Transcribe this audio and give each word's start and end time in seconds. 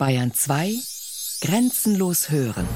Bayern 0.00 0.32
2 0.32 0.76
Grenzenlos 1.42 2.30
hören. 2.30 2.66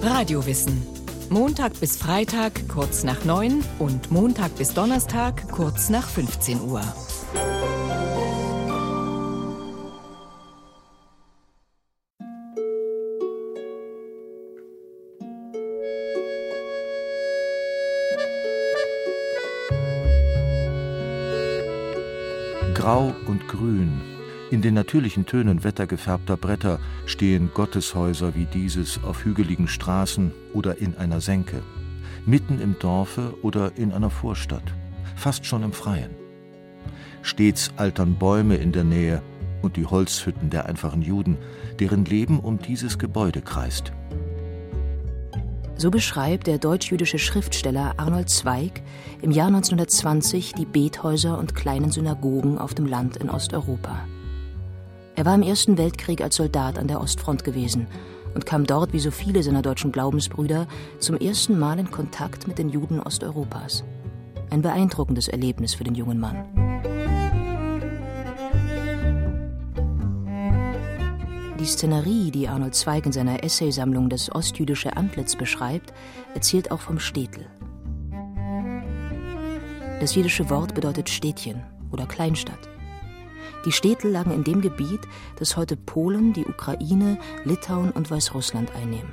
Radiowissen. 0.00 0.82
Montag 1.28 1.78
bis 1.78 1.98
Freitag 1.98 2.66
kurz 2.70 3.04
nach 3.04 3.26
9 3.26 3.62
und 3.78 4.10
Montag 4.10 4.56
bis 4.56 4.72
Donnerstag 4.72 5.46
kurz 5.50 5.90
nach 5.90 6.08
15 6.08 6.62
Uhr. 6.62 6.80
Grau 22.72 23.12
und 23.26 23.46
Grün, 23.48 24.00
in 24.50 24.62
den 24.62 24.74
natürlichen 24.74 25.26
Tönen 25.26 25.64
wettergefärbter 25.64 26.36
Bretter 26.36 26.78
stehen 27.06 27.50
Gotteshäuser 27.52 28.34
wie 28.34 28.46
dieses 28.46 29.02
auf 29.04 29.24
hügeligen 29.24 29.68
Straßen 29.68 30.32
oder 30.54 30.78
in 30.78 30.96
einer 30.96 31.20
Senke, 31.20 31.62
mitten 32.24 32.60
im 32.60 32.78
Dorfe 32.78 33.34
oder 33.42 33.76
in 33.76 33.92
einer 33.92 34.10
Vorstadt, 34.10 34.74
fast 35.16 35.44
schon 35.44 35.62
im 35.62 35.72
Freien. 35.72 36.10
Stets 37.22 37.72
altern 37.76 38.16
Bäume 38.16 38.56
in 38.56 38.72
der 38.72 38.84
Nähe 38.84 39.22
und 39.60 39.76
die 39.76 39.86
Holzhütten 39.86 40.50
der 40.50 40.66
einfachen 40.66 41.02
Juden, 41.02 41.36
deren 41.78 42.04
Leben 42.04 42.40
um 42.40 42.58
dieses 42.58 42.98
Gebäude 42.98 43.42
kreist. 43.42 43.92
So 45.76 45.90
beschreibt 45.90 46.46
der 46.46 46.58
deutsch-jüdische 46.58 47.18
Schriftsteller 47.18 47.94
Arnold 47.98 48.30
Zweig 48.30 48.82
im 49.22 49.30
Jahr 49.30 49.46
1920 49.48 50.54
die 50.54 50.64
Bethäuser 50.64 51.38
und 51.38 51.54
kleinen 51.54 51.92
Synagogen 51.92 52.58
auf 52.58 52.74
dem 52.74 52.86
Land 52.86 53.16
in 53.16 53.30
Osteuropa. 53.30 54.00
Er 55.18 55.24
war 55.24 55.34
im 55.34 55.42
Ersten 55.42 55.78
Weltkrieg 55.78 56.20
als 56.20 56.36
Soldat 56.36 56.78
an 56.78 56.86
der 56.86 57.00
Ostfront 57.00 57.42
gewesen 57.42 57.88
und 58.36 58.46
kam 58.46 58.64
dort, 58.64 58.92
wie 58.92 59.00
so 59.00 59.10
viele 59.10 59.42
seiner 59.42 59.62
deutschen 59.62 59.90
Glaubensbrüder, 59.90 60.68
zum 61.00 61.16
ersten 61.16 61.58
Mal 61.58 61.80
in 61.80 61.90
Kontakt 61.90 62.46
mit 62.46 62.56
den 62.56 62.68
Juden 62.68 63.00
Osteuropas. 63.00 63.82
Ein 64.50 64.62
beeindruckendes 64.62 65.26
Erlebnis 65.26 65.74
für 65.74 65.82
den 65.82 65.96
jungen 65.96 66.20
Mann. 66.20 66.36
Die 71.58 71.66
Szenerie, 71.66 72.30
die 72.30 72.46
Arnold 72.46 72.76
Zweig 72.76 73.04
in 73.04 73.10
seiner 73.10 73.42
Essaysammlung 73.42 74.08
Das 74.08 74.32
ostjüdische 74.32 74.96
Antlitz 74.96 75.34
beschreibt, 75.34 75.92
erzählt 76.34 76.70
auch 76.70 76.80
vom 76.80 77.00
Städtel. 77.00 77.44
Das 79.98 80.14
jüdische 80.14 80.48
Wort 80.48 80.76
bedeutet 80.76 81.08
Städtchen 81.08 81.64
oder 81.90 82.06
Kleinstadt. 82.06 82.77
Die 83.64 83.72
Städtel 83.72 84.10
lagen 84.10 84.30
in 84.30 84.44
dem 84.44 84.60
Gebiet, 84.60 85.00
das 85.36 85.56
heute 85.56 85.76
Polen, 85.76 86.32
die 86.32 86.44
Ukraine, 86.44 87.18
Litauen 87.44 87.90
und 87.90 88.10
Weißrussland 88.10 88.74
einnehmen. 88.74 89.12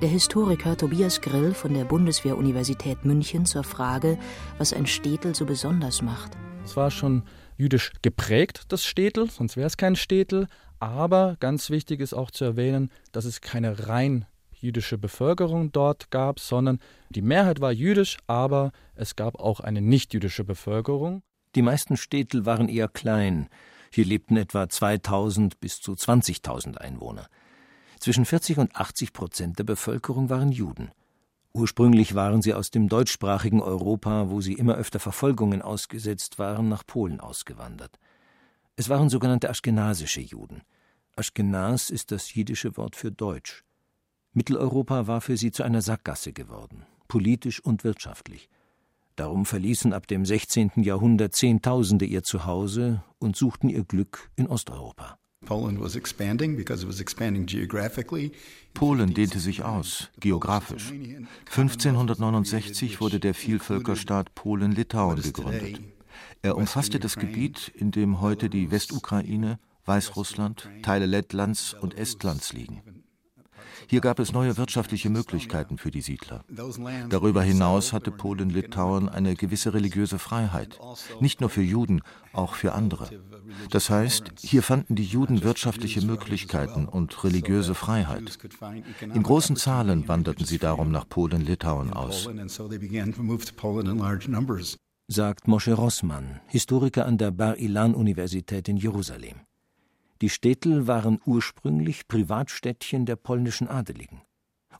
Der 0.00 0.08
Historiker 0.08 0.76
Tobias 0.76 1.20
Grill 1.20 1.54
von 1.54 1.74
der 1.74 1.84
Bundeswehr-Universität 1.84 3.04
München 3.04 3.46
zur 3.46 3.62
Frage, 3.62 4.18
was 4.58 4.72
ein 4.72 4.86
Städtel 4.86 5.34
so 5.34 5.46
besonders 5.46 6.02
macht. 6.02 6.32
Es 6.64 6.76
war 6.76 6.90
schon 6.90 7.22
jüdisch 7.56 7.92
geprägt, 8.02 8.64
das 8.68 8.84
Städtel, 8.84 9.30
sonst 9.30 9.56
wäre 9.56 9.66
es 9.66 9.76
kein 9.76 9.96
Städtel. 9.96 10.48
Aber 10.80 11.36
ganz 11.38 11.70
wichtig 11.70 12.00
ist 12.00 12.14
auch 12.14 12.32
zu 12.32 12.44
erwähnen, 12.44 12.90
dass 13.12 13.24
es 13.24 13.40
keine 13.40 13.88
rein 13.88 14.26
jüdische 14.50 14.98
Bevölkerung 14.98 15.72
dort 15.72 16.10
gab, 16.10 16.40
sondern 16.40 16.78
die 17.10 17.22
Mehrheit 17.22 17.60
war 17.60 17.72
jüdisch, 17.72 18.16
aber 18.26 18.72
es 18.94 19.16
gab 19.16 19.38
auch 19.38 19.60
eine 19.60 19.80
nichtjüdische 19.80 20.44
Bevölkerung. 20.44 21.22
Die 21.54 21.62
meisten 21.62 21.96
Städtel 21.96 22.46
waren 22.46 22.68
eher 22.68 22.88
klein. 22.88 23.48
Hier 23.90 24.06
lebten 24.06 24.36
etwa 24.36 24.68
2000 24.68 25.60
bis 25.60 25.80
zu 25.80 25.92
20.000 25.92 26.78
Einwohner. 26.78 27.28
Zwischen 27.98 28.24
40 28.24 28.58
und 28.58 28.74
80 28.74 29.12
Prozent 29.12 29.58
der 29.58 29.64
Bevölkerung 29.64 30.30
waren 30.30 30.50
Juden. 30.50 30.90
Ursprünglich 31.52 32.14
waren 32.14 32.40
sie 32.40 32.54
aus 32.54 32.70
dem 32.70 32.88
deutschsprachigen 32.88 33.60
Europa, 33.60 34.30
wo 34.30 34.40
sie 34.40 34.54
immer 34.54 34.76
öfter 34.76 34.98
Verfolgungen 34.98 35.60
ausgesetzt 35.60 36.38
waren, 36.38 36.70
nach 36.70 36.86
Polen 36.86 37.20
ausgewandert. 37.20 37.98
Es 38.74 38.88
waren 38.88 39.10
sogenannte 39.10 39.50
aschkenasische 39.50 40.22
Juden. 40.22 40.62
Aschkenas 41.14 41.90
ist 41.90 42.10
das 42.10 42.32
jiddische 42.34 42.78
Wort 42.78 42.96
für 42.96 43.12
Deutsch. 43.12 43.64
Mitteleuropa 44.32 45.06
war 45.06 45.20
für 45.20 45.36
sie 45.36 45.52
zu 45.52 45.62
einer 45.62 45.82
Sackgasse 45.82 46.32
geworden, 46.32 46.86
politisch 47.06 47.60
und 47.60 47.84
wirtschaftlich. 47.84 48.48
Darum 49.16 49.44
verließen 49.44 49.92
ab 49.92 50.06
dem 50.06 50.24
16. 50.24 50.72
Jahrhundert 50.76 51.34
Zehntausende 51.34 52.04
ihr 52.04 52.22
Zuhause 52.22 53.02
und 53.18 53.36
suchten 53.36 53.68
ihr 53.68 53.84
Glück 53.84 54.30
in 54.36 54.46
Osteuropa. 54.46 55.18
Polen 58.74 59.14
dehnte 59.14 59.40
sich 59.40 59.64
aus, 59.64 60.08
geografisch. 60.20 60.92
1569 61.50 63.00
wurde 63.00 63.18
der 63.18 63.34
Vielvölkerstaat 63.34 64.34
Polen-Litauen 64.34 65.20
gegründet. 65.20 65.80
Er 66.42 66.56
umfasste 66.56 67.00
das 67.00 67.16
Gebiet, 67.16 67.72
in 67.74 67.90
dem 67.90 68.20
heute 68.20 68.48
die 68.48 68.70
Westukraine, 68.70 69.58
Weißrussland, 69.84 70.70
Teile 70.82 71.06
Lettlands 71.06 71.74
und 71.74 71.96
Estlands 71.98 72.52
liegen. 72.52 73.01
Hier 73.88 74.00
gab 74.00 74.18
es 74.18 74.32
neue 74.32 74.56
wirtschaftliche 74.56 75.10
Möglichkeiten 75.10 75.78
für 75.78 75.90
die 75.90 76.00
Siedler. 76.00 76.44
Darüber 77.08 77.42
hinaus 77.42 77.92
hatte 77.92 78.10
Polen-Litauen 78.10 79.08
eine 79.08 79.34
gewisse 79.34 79.74
religiöse 79.74 80.18
Freiheit, 80.18 80.78
nicht 81.20 81.40
nur 81.40 81.50
für 81.50 81.62
Juden, 81.62 82.02
auch 82.32 82.54
für 82.54 82.72
andere. 82.72 83.10
Das 83.70 83.90
heißt, 83.90 84.32
hier 84.40 84.62
fanden 84.62 84.94
die 84.94 85.04
Juden 85.04 85.42
wirtschaftliche 85.42 86.04
Möglichkeiten 86.04 86.86
und 86.86 87.24
religiöse 87.24 87.74
Freiheit. 87.74 88.38
In 89.00 89.22
großen 89.22 89.56
Zahlen 89.56 90.08
wanderten 90.08 90.44
sie 90.44 90.58
darum 90.58 90.90
nach 90.90 91.08
Polen-Litauen 91.08 91.92
aus 91.92 92.28
sagt 95.12 95.46
Moshe 95.46 95.74
Rossmann, 95.74 96.40
Historiker 96.46 97.04
an 97.06 97.18
der 97.18 97.32
Bar-Ilan-Universität 97.32 98.68
in 98.68 98.76
Jerusalem. 98.76 99.40
Die 100.22 100.30
Städtel 100.30 100.86
waren 100.86 101.18
ursprünglich 101.26 102.06
Privatstädtchen 102.06 103.06
der 103.06 103.16
polnischen 103.16 103.66
Adeligen. 103.66 104.22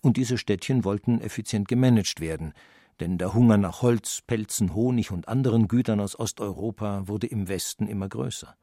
Und 0.00 0.16
diese 0.16 0.38
Städtchen 0.38 0.84
wollten 0.84 1.20
effizient 1.20 1.66
gemanagt 1.66 2.20
werden, 2.20 2.52
denn 3.00 3.18
der 3.18 3.34
Hunger 3.34 3.56
nach 3.56 3.82
Holz, 3.82 4.20
Pelzen, 4.24 4.72
Honig 4.72 5.10
und 5.10 5.26
anderen 5.26 5.66
Gütern 5.66 5.98
aus 5.98 6.16
Osteuropa 6.16 7.08
wurde 7.08 7.26
im 7.26 7.48
Westen 7.48 7.88
immer 7.88 8.08
größer. 8.08 8.54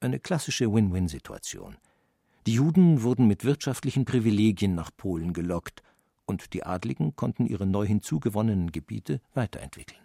Eine 0.00 0.18
klassische 0.18 0.72
Win-Win-Situation. 0.72 1.76
Die 2.46 2.54
Juden 2.54 3.02
wurden 3.02 3.26
mit 3.26 3.44
wirtschaftlichen 3.44 4.06
Privilegien 4.06 4.74
nach 4.74 4.90
Polen 4.96 5.34
gelockt, 5.34 5.82
und 6.24 6.54
die 6.54 6.64
Adligen 6.64 7.14
konnten 7.14 7.44
ihre 7.44 7.66
neu 7.66 7.86
hinzugewonnenen 7.86 8.72
Gebiete 8.72 9.20
weiterentwickeln 9.34 10.00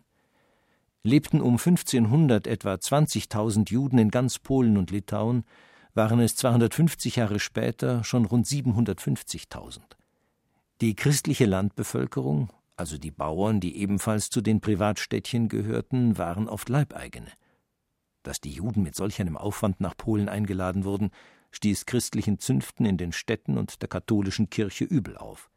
lebten 1.03 1.41
um 1.41 1.53
1500 1.53 2.47
etwa 2.47 2.73
20.000 2.73 3.71
Juden 3.71 3.97
in 3.97 4.11
ganz 4.11 4.39
Polen 4.39 4.77
und 4.77 4.91
Litauen, 4.91 5.45
waren 5.93 6.19
es 6.19 6.35
250 6.35 7.17
Jahre 7.17 7.39
später 7.39 8.03
schon 8.03 8.25
rund 8.25 8.45
750.000. 8.45 9.79
Die 10.81 10.95
christliche 10.95 11.45
Landbevölkerung, 11.45 12.49
also 12.75 12.97
die 12.97 13.11
Bauern, 13.11 13.59
die 13.59 13.77
ebenfalls 13.77 14.29
zu 14.29 14.41
den 14.41 14.61
Privatstädtchen 14.61 15.49
gehörten, 15.49 16.17
waren 16.17 16.47
oft 16.47 16.69
Leibeigene. 16.69 17.31
Dass 18.23 18.39
die 18.39 18.51
Juden 18.51 18.83
mit 18.83 18.95
solch 18.95 19.19
einem 19.19 19.37
Aufwand 19.37 19.81
nach 19.81 19.95
Polen 19.97 20.29
eingeladen 20.29 20.83
wurden, 20.83 21.11
stieß 21.51 21.85
christlichen 21.85 22.39
Zünften 22.39 22.85
in 22.85 22.97
den 22.97 23.11
Städten 23.11 23.57
und 23.57 23.81
der 23.81 23.89
katholischen 23.89 24.49
Kirche 24.49 24.85
übel 24.85 25.17
auf. 25.17 25.49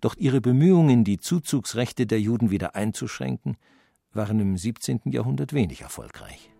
Doch 0.00 0.16
ihre 0.16 0.40
Bemühungen, 0.40 1.04
die 1.04 1.18
Zuzugsrechte 1.18 2.06
der 2.06 2.20
Juden 2.20 2.50
wieder 2.50 2.74
einzuschränken, 2.74 3.56
waren 4.12 4.40
im 4.40 4.56
17. 4.56 5.00
Jahrhundert 5.06 5.52
wenig 5.52 5.82
erfolgreich. 5.82 6.50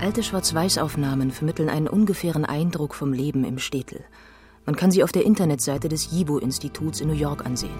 Alte 0.00 0.22
Schwarz-Weiß-Aufnahmen 0.22 1.32
vermitteln 1.32 1.68
einen 1.68 1.88
ungefähren 1.88 2.44
Eindruck 2.44 2.94
vom 2.94 3.12
Leben 3.12 3.44
im 3.44 3.58
Städtel. 3.58 4.04
Man 4.64 4.76
kann 4.76 4.92
sie 4.92 5.02
auf 5.02 5.10
der 5.10 5.24
Internetseite 5.24 5.88
des 5.88 6.12
Yibo-Instituts 6.12 7.00
in 7.00 7.08
New 7.08 7.14
York 7.14 7.44
ansehen. 7.44 7.74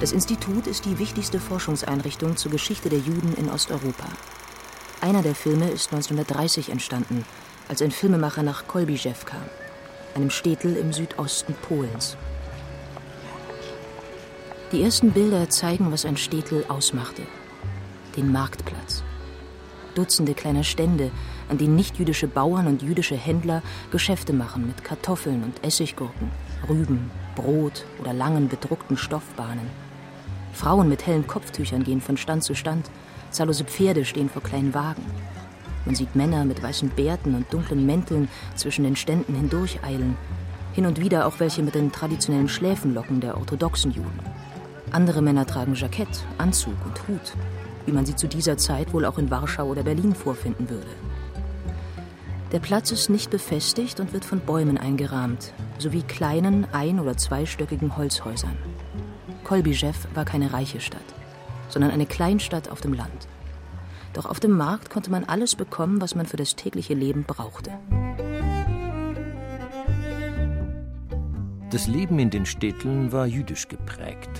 Das 0.00 0.10
Institut 0.10 0.66
ist 0.66 0.86
die 0.86 0.98
wichtigste 0.98 1.38
Forschungseinrichtung 1.38 2.36
zur 2.36 2.50
Geschichte 2.50 2.88
der 2.88 2.98
Juden 2.98 3.34
in 3.34 3.48
Osteuropa. 3.48 4.08
Einer 5.00 5.22
der 5.22 5.36
Filme 5.36 5.70
ist 5.70 5.92
1930 5.92 6.70
entstanden, 6.70 7.24
als 7.68 7.80
ein 7.80 7.92
Filmemacher 7.92 8.42
nach 8.42 8.66
Kolbischew 8.66 9.14
kam, 9.24 9.44
einem 10.16 10.30
Städtel 10.30 10.76
im 10.76 10.92
Südosten 10.92 11.54
Polens. 11.62 12.16
Die 14.72 14.82
ersten 14.82 15.12
Bilder 15.12 15.48
zeigen, 15.48 15.92
was 15.92 16.04
ein 16.04 16.16
Städtel 16.16 16.64
ausmachte. 16.68 17.22
Den 18.16 18.32
Marktplatz. 18.32 19.04
Dutzende 19.94 20.34
kleiner 20.34 20.64
Stände, 20.64 21.10
an 21.48 21.58
denen 21.58 21.76
nichtjüdische 21.76 22.26
Bauern 22.26 22.66
und 22.66 22.82
jüdische 22.82 23.16
Händler 23.16 23.62
Geschäfte 23.90 24.32
machen 24.32 24.66
mit 24.66 24.84
Kartoffeln 24.84 25.42
und 25.42 25.64
Essiggurken, 25.64 26.30
Rüben, 26.68 27.10
Brot 27.34 27.84
oder 28.00 28.12
langen 28.12 28.48
bedruckten 28.48 28.96
Stoffbahnen. 28.96 29.68
Frauen 30.52 30.88
mit 30.88 31.06
hellen 31.06 31.26
Kopftüchern 31.26 31.84
gehen 31.84 32.00
von 32.00 32.16
Stand 32.16 32.44
zu 32.44 32.54
Stand, 32.54 32.90
zahllose 33.30 33.64
Pferde 33.64 34.04
stehen 34.04 34.28
vor 34.28 34.42
kleinen 34.42 34.74
Wagen. 34.74 35.04
Man 35.86 35.94
sieht 35.94 36.14
Männer 36.14 36.44
mit 36.44 36.62
weißen 36.62 36.90
Bärten 36.90 37.34
und 37.34 37.52
dunklen 37.52 37.86
Mänteln 37.86 38.28
zwischen 38.54 38.84
den 38.84 38.96
Ständen 38.96 39.34
hindurcheilen. 39.34 40.16
Hin 40.72 40.86
und 40.86 41.00
wieder 41.00 41.26
auch 41.26 41.40
welche 41.40 41.62
mit 41.62 41.74
den 41.74 41.90
traditionellen 41.90 42.48
Schläfenlocken 42.48 43.20
der 43.20 43.36
orthodoxen 43.36 43.90
Juden. 43.90 44.20
Andere 44.92 45.22
Männer 45.22 45.46
tragen 45.46 45.74
Jackett, 45.74 46.24
Anzug 46.38 46.74
und 46.84 47.08
Hut, 47.08 47.32
wie 47.90 47.94
man 47.94 48.06
sie 48.06 48.14
zu 48.14 48.28
dieser 48.28 48.56
Zeit 48.56 48.92
wohl 48.92 49.04
auch 49.04 49.18
in 49.18 49.32
Warschau 49.32 49.66
oder 49.66 49.82
Berlin 49.82 50.14
vorfinden 50.14 50.70
würde. 50.70 50.86
Der 52.52 52.60
Platz 52.60 52.92
ist 52.92 53.10
nicht 53.10 53.30
befestigt 53.30 53.98
und 53.98 54.12
wird 54.12 54.24
von 54.24 54.38
Bäumen 54.38 54.78
eingerahmt, 54.78 55.52
sowie 55.78 56.02
kleinen 56.02 56.68
ein- 56.72 57.00
oder 57.00 57.16
zweistöckigen 57.16 57.96
Holzhäusern. 57.96 58.56
Kolbischew 59.42 59.92
war 60.14 60.24
keine 60.24 60.52
reiche 60.52 60.78
Stadt, 60.78 61.00
sondern 61.68 61.90
eine 61.90 62.06
Kleinstadt 62.06 62.70
auf 62.70 62.80
dem 62.80 62.92
Land. 62.92 63.26
Doch 64.12 64.26
auf 64.26 64.38
dem 64.38 64.52
Markt 64.52 64.88
konnte 64.88 65.10
man 65.10 65.24
alles 65.24 65.56
bekommen, 65.56 66.00
was 66.00 66.14
man 66.14 66.26
für 66.26 66.36
das 66.36 66.54
tägliche 66.54 66.94
Leben 66.94 67.24
brauchte. 67.24 67.72
Das 71.72 71.88
Leben 71.88 72.20
in 72.20 72.30
den 72.30 72.46
Städten 72.46 73.10
war 73.10 73.26
jüdisch 73.26 73.66
geprägt. 73.66 74.30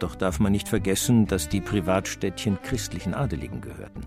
Doch 0.00 0.16
darf 0.16 0.40
man 0.40 0.52
nicht 0.52 0.68
vergessen, 0.68 1.26
dass 1.26 1.48
die 1.48 1.60
Privatstädtchen 1.60 2.58
christlichen 2.62 3.14
Adeligen 3.14 3.60
gehörten. 3.60 4.00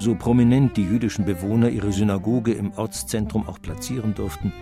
So 0.00 0.14
prominent 0.14 0.76
die 0.76 0.84
jüdischen 0.84 1.24
Bewohner 1.24 1.68
ihre 1.68 1.92
Synagoge 1.92 2.52
im 2.52 2.72
Ortszentrum 2.72 3.46
auch 3.46 3.60
platzieren 3.60 4.14
durften, 4.14 4.52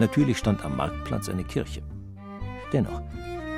natürlich 0.00 0.38
stand 0.38 0.64
am 0.64 0.76
Marktplatz 0.76 1.28
eine 1.28 1.44
Kirche. 1.44 1.82
Dennoch, 2.72 3.02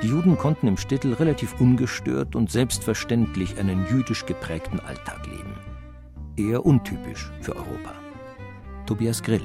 die 0.03 0.09
Juden 0.09 0.37
konnten 0.37 0.67
im 0.67 0.77
Städtel 0.77 1.13
relativ 1.13 1.59
ungestört 1.59 2.35
und 2.35 2.51
selbstverständlich 2.51 3.57
einen 3.57 3.87
jüdisch 3.87 4.25
geprägten 4.27 4.79
Alltag 4.81 5.25
leben. 5.25 5.55
Eher 6.35 6.63
untypisch 6.65 7.31
für 7.41 7.55
Europa. 7.55 7.93
Tobias 8.85 9.23
Grill. 9.23 9.41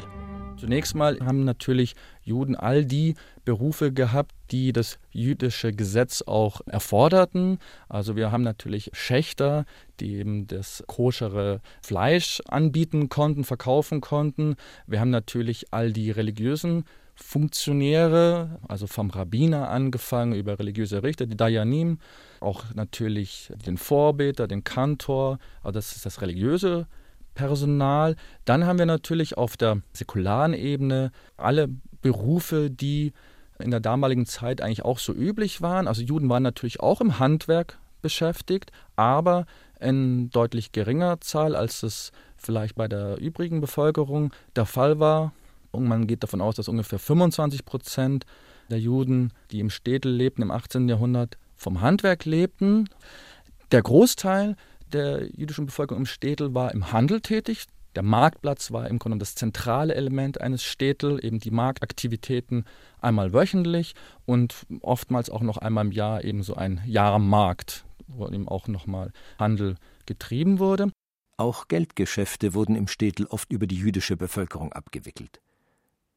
Zunächst 0.62 0.94
mal 0.94 1.18
haben 1.18 1.42
natürlich 1.42 1.96
Juden 2.22 2.54
all 2.54 2.84
die 2.84 3.16
Berufe 3.44 3.92
gehabt, 3.92 4.30
die 4.52 4.72
das 4.72 5.00
jüdische 5.10 5.72
Gesetz 5.72 6.22
auch 6.22 6.60
erforderten. 6.66 7.58
Also 7.88 8.14
wir 8.14 8.30
haben 8.30 8.44
natürlich 8.44 8.88
Schächter, 8.92 9.64
die 9.98 10.18
eben 10.18 10.46
das 10.46 10.84
koschere 10.86 11.60
Fleisch 11.82 12.40
anbieten 12.46 13.08
konnten, 13.08 13.42
verkaufen 13.42 14.00
konnten. 14.00 14.54
Wir 14.86 15.00
haben 15.00 15.10
natürlich 15.10 15.72
all 15.72 15.92
die 15.92 16.12
religiösen 16.12 16.84
Funktionäre, 17.16 18.60
also 18.68 18.86
vom 18.86 19.10
Rabbiner 19.10 19.68
angefangen 19.68 20.32
über 20.32 20.60
religiöse 20.60 21.02
Richter, 21.02 21.26
die 21.26 21.36
Dayanim, 21.36 21.98
auch 22.38 22.66
natürlich 22.72 23.52
den 23.66 23.78
Vorbeter, 23.78 24.46
den 24.46 24.62
Kantor, 24.62 25.40
also 25.64 25.72
das 25.72 25.96
ist 25.96 26.06
das 26.06 26.20
religiöse 26.20 26.86
Personal. 27.34 28.16
Dann 28.44 28.66
haben 28.66 28.78
wir 28.78 28.86
natürlich 28.86 29.36
auf 29.36 29.56
der 29.56 29.82
säkularen 29.92 30.54
Ebene 30.54 31.12
alle 31.36 31.68
Berufe, 32.00 32.70
die 32.70 33.12
in 33.58 33.70
der 33.70 33.80
damaligen 33.80 34.26
Zeit 34.26 34.60
eigentlich 34.60 34.84
auch 34.84 34.98
so 34.98 35.12
üblich 35.12 35.62
waren. 35.62 35.86
Also 35.86 36.02
Juden 36.02 36.28
waren 36.28 36.42
natürlich 36.42 36.80
auch 36.80 37.00
im 37.00 37.18
Handwerk 37.18 37.78
beschäftigt, 38.02 38.72
aber 38.96 39.46
in 39.80 40.30
deutlich 40.30 40.72
geringer 40.72 41.20
Zahl, 41.20 41.56
als 41.56 41.82
es 41.82 42.12
vielleicht 42.36 42.74
bei 42.74 42.88
der 42.88 43.18
übrigen 43.18 43.60
Bevölkerung 43.60 44.32
der 44.56 44.66
Fall 44.66 44.98
war. 44.98 45.32
Und 45.70 45.86
man 45.86 46.06
geht 46.06 46.22
davon 46.22 46.40
aus, 46.40 46.56
dass 46.56 46.68
ungefähr 46.68 46.98
25 46.98 47.64
Prozent 47.64 48.26
der 48.70 48.78
Juden, 48.78 49.32
die 49.50 49.60
im 49.60 49.70
Städtel 49.70 50.12
lebten 50.12 50.42
im 50.42 50.50
18. 50.50 50.88
Jahrhundert, 50.88 51.38
vom 51.56 51.80
Handwerk 51.80 52.24
lebten. 52.24 52.88
Der 53.70 53.82
Großteil 53.82 54.56
der 54.94 55.28
jüdischen 55.34 55.66
Bevölkerung 55.66 56.02
im 56.02 56.06
Städtel 56.06 56.54
war 56.54 56.72
im 56.72 56.92
Handel 56.92 57.20
tätig. 57.20 57.66
Der 57.94 58.02
Marktplatz 58.02 58.70
war 58.70 58.88
im 58.88 58.98
Grunde 58.98 59.18
das 59.18 59.34
zentrale 59.34 59.94
Element 59.94 60.40
eines 60.40 60.62
Städtel, 60.62 61.22
eben 61.24 61.40
die 61.40 61.50
Marktaktivitäten 61.50 62.64
einmal 63.00 63.34
wöchentlich 63.34 63.94
und 64.24 64.66
oftmals 64.80 65.28
auch 65.28 65.42
noch 65.42 65.58
einmal 65.58 65.84
im 65.84 65.92
Jahr 65.92 66.24
eben 66.24 66.42
so 66.42 66.54
ein 66.54 66.80
Jahrmarkt, 66.86 67.84
wo 68.06 68.26
eben 68.28 68.48
auch 68.48 68.66
nochmal 68.66 69.12
Handel 69.38 69.76
getrieben 70.06 70.58
wurde. 70.58 70.90
Auch 71.36 71.68
Geldgeschäfte 71.68 72.54
wurden 72.54 72.76
im 72.76 72.88
Städtel 72.88 73.26
oft 73.26 73.52
über 73.52 73.66
die 73.66 73.76
jüdische 73.76 74.16
Bevölkerung 74.16 74.72
abgewickelt. 74.72 75.40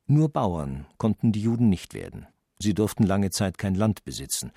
Nur 0.08 0.30
Bauern 0.30 0.86
konnten 0.98 1.32
die 1.32 1.42
Juden 1.42 1.68
nicht 1.68 1.94
werden. 1.94 2.28
Sie 2.60 2.74
durften 2.74 3.04
lange 3.04 3.32
Zeit 3.32 3.58
kein 3.58 3.76
Land 3.76 4.06
besitzen, 4.06 4.52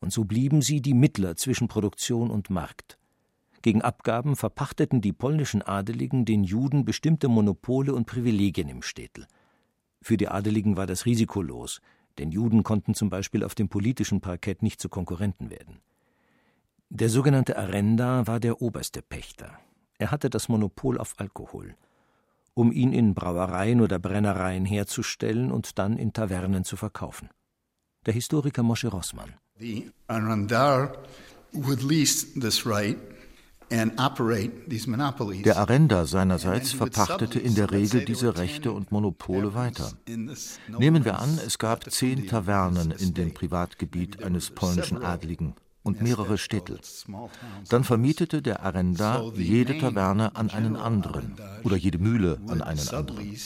und 0.00 0.12
so 0.12 0.24
blieben 0.24 0.62
sie 0.62 0.80
die 0.80 0.94
Mittler 0.94 1.36
zwischen 1.36 1.68
Produktion 1.68 2.30
und 2.30 2.50
Markt. 2.50 2.98
Gegen 3.62 3.80
Abgaben 3.80 4.34
verpachteten 4.34 5.00
die 5.00 5.12
polnischen 5.12 5.62
Adeligen 5.62 6.24
den 6.24 6.42
Juden 6.42 6.84
bestimmte 6.84 7.28
Monopole 7.28 7.94
und 7.94 8.06
Privilegien 8.06 8.68
im 8.68 8.82
Städtel. 8.82 9.26
Für 10.02 10.16
die 10.16 10.26
Adeligen 10.26 10.76
war 10.76 10.86
das 10.86 11.06
risikolos, 11.06 11.80
denn 12.18 12.32
Juden 12.32 12.64
konnten 12.64 12.94
zum 12.94 13.08
Beispiel 13.08 13.44
auf 13.44 13.54
dem 13.54 13.68
politischen 13.68 14.20
Parkett 14.20 14.64
nicht 14.64 14.80
zu 14.80 14.88
Konkurrenten 14.88 15.48
werden. 15.48 15.80
Der 16.90 17.08
sogenannte 17.08 17.56
Arenda 17.56 18.26
war 18.26 18.40
der 18.40 18.60
oberste 18.60 19.00
Pächter. 19.00 19.58
Er 19.98 20.10
hatte 20.10 20.28
das 20.28 20.48
Monopol 20.48 20.98
auf 20.98 21.14
Alkohol, 21.18 21.76
um 22.54 22.72
ihn 22.72 22.92
in 22.92 23.14
Brauereien 23.14 23.80
oder 23.80 24.00
Brennereien 24.00 24.64
herzustellen 24.64 25.52
und 25.52 25.78
dann 25.78 25.96
in 25.96 26.12
Tavernen 26.12 26.64
zu 26.64 26.76
verkaufen. 26.76 27.30
Der 28.06 28.12
Historiker 28.12 28.64
Moshe 28.64 28.88
Rossmann. 28.88 29.34
The 29.60 29.88
Arendar 30.08 30.98
would 31.52 31.82
lease 31.84 32.26
this 32.40 32.66
right 32.66 32.98
der 35.44 35.56
Arrender 35.56 36.06
seinerseits 36.06 36.72
verpachtete 36.72 37.38
in 37.38 37.54
der 37.54 37.70
Regel 37.70 38.04
diese 38.04 38.36
Rechte 38.36 38.72
und 38.72 38.92
Monopole 38.92 39.54
weiter. 39.54 39.92
Nehmen 40.78 41.04
wir 41.04 41.18
an, 41.18 41.38
es 41.44 41.58
gab 41.58 41.90
zehn 41.90 42.26
Tavernen 42.26 42.90
in 42.90 43.14
dem 43.14 43.32
Privatgebiet 43.32 44.22
eines 44.22 44.50
polnischen 44.50 45.02
Adligen 45.02 45.54
und 45.82 46.02
mehrere 46.02 46.38
Städte. 46.38 46.78
Dann 47.68 47.84
vermietete 47.84 48.42
der 48.42 48.62
Arrender 48.62 49.32
jede 49.34 49.78
Taverne 49.78 50.36
an 50.36 50.50
einen 50.50 50.76
anderen 50.76 51.36
oder 51.64 51.76
jede 51.76 51.98
Mühle 51.98 52.40
an 52.48 52.62
einen 52.62 52.88
anderen. 52.88 53.36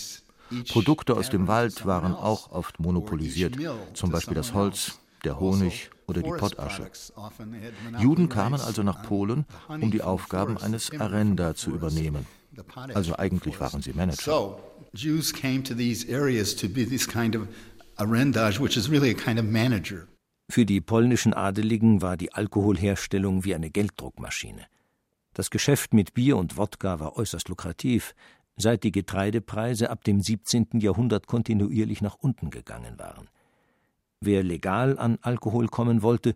Produkte 0.69 1.17
aus 1.17 1.31
dem 1.31 1.49
Wald 1.49 1.87
waren 1.87 2.15
auch 2.15 2.51
oft 2.51 2.79
monopolisiert, 2.79 3.57
zum 3.95 4.11
Beispiel 4.11 4.35
das 4.35 4.55
Holz, 4.55 4.99
der 5.27 5.41
Honig 5.41 5.91
oder 6.07 6.23
die 6.23 6.31
Pottasche. 6.31 6.91
Juden 7.99 8.29
kamen 8.29 8.61
also 8.61 8.83
nach 8.83 9.03
Polen, 9.03 9.45
um 9.69 9.91
die 9.91 10.03
Aufgaben 10.03 10.57
eines 10.57 10.91
Arrenda 10.99 11.55
zu 11.55 11.71
übernehmen. 11.71 12.27
Also 12.95 13.17
eigentlich 13.17 13.61
waren 13.61 13.83
sie 13.83 13.93
Manager. 13.93 14.59
Jews 14.95 15.33
came 15.33 15.63
to 15.63 15.75
these 15.75 16.07
areas 16.11 16.57
to 16.57 16.69
be 16.69 16.87
this 16.87 17.07
kind 17.07 17.37
of 17.37 17.49
arrendage, 17.97 18.59
which 18.61 18.77
is 18.77 18.91
really 18.91 19.11
a 19.11 19.15
kind 19.15 19.39
of 19.39 19.45
manager. 19.45 20.07
Für 20.49 20.65
die 20.65 20.81
polnischen 20.81 21.35
Adeligen 21.35 22.03
war 22.03 22.17
die 22.17 22.33
Alkoholherstellung 22.33 23.45
wie 23.45 23.55
eine 23.55 23.71
Gelddruckmaschine. 23.71 24.65
Das 25.35 25.51
Geschäft 25.51 25.93
mit 25.93 26.15
Bier 26.15 26.37
und 26.37 26.57
Wodka 26.57 27.01
war 27.01 27.17
äußerst 27.17 27.49
lukrativ, 27.49 28.15
seit 28.57 28.85
die 28.85 28.93
Getreidepreise 28.93 29.91
ab 29.91 30.05
dem 30.05 30.21
17. 30.21 30.69
Jahrhundert 30.75 31.27
kontinuierlich 31.27 32.01
nach 32.01 32.15
unten 32.15 32.51
gegangen 32.51 32.99
waren. 32.99 33.29
Wer 34.27 34.43
legal 34.43 34.99
an 34.99 35.19
Alkohol 35.23 35.69
kommen 35.69 36.03
wollte, 36.03 36.35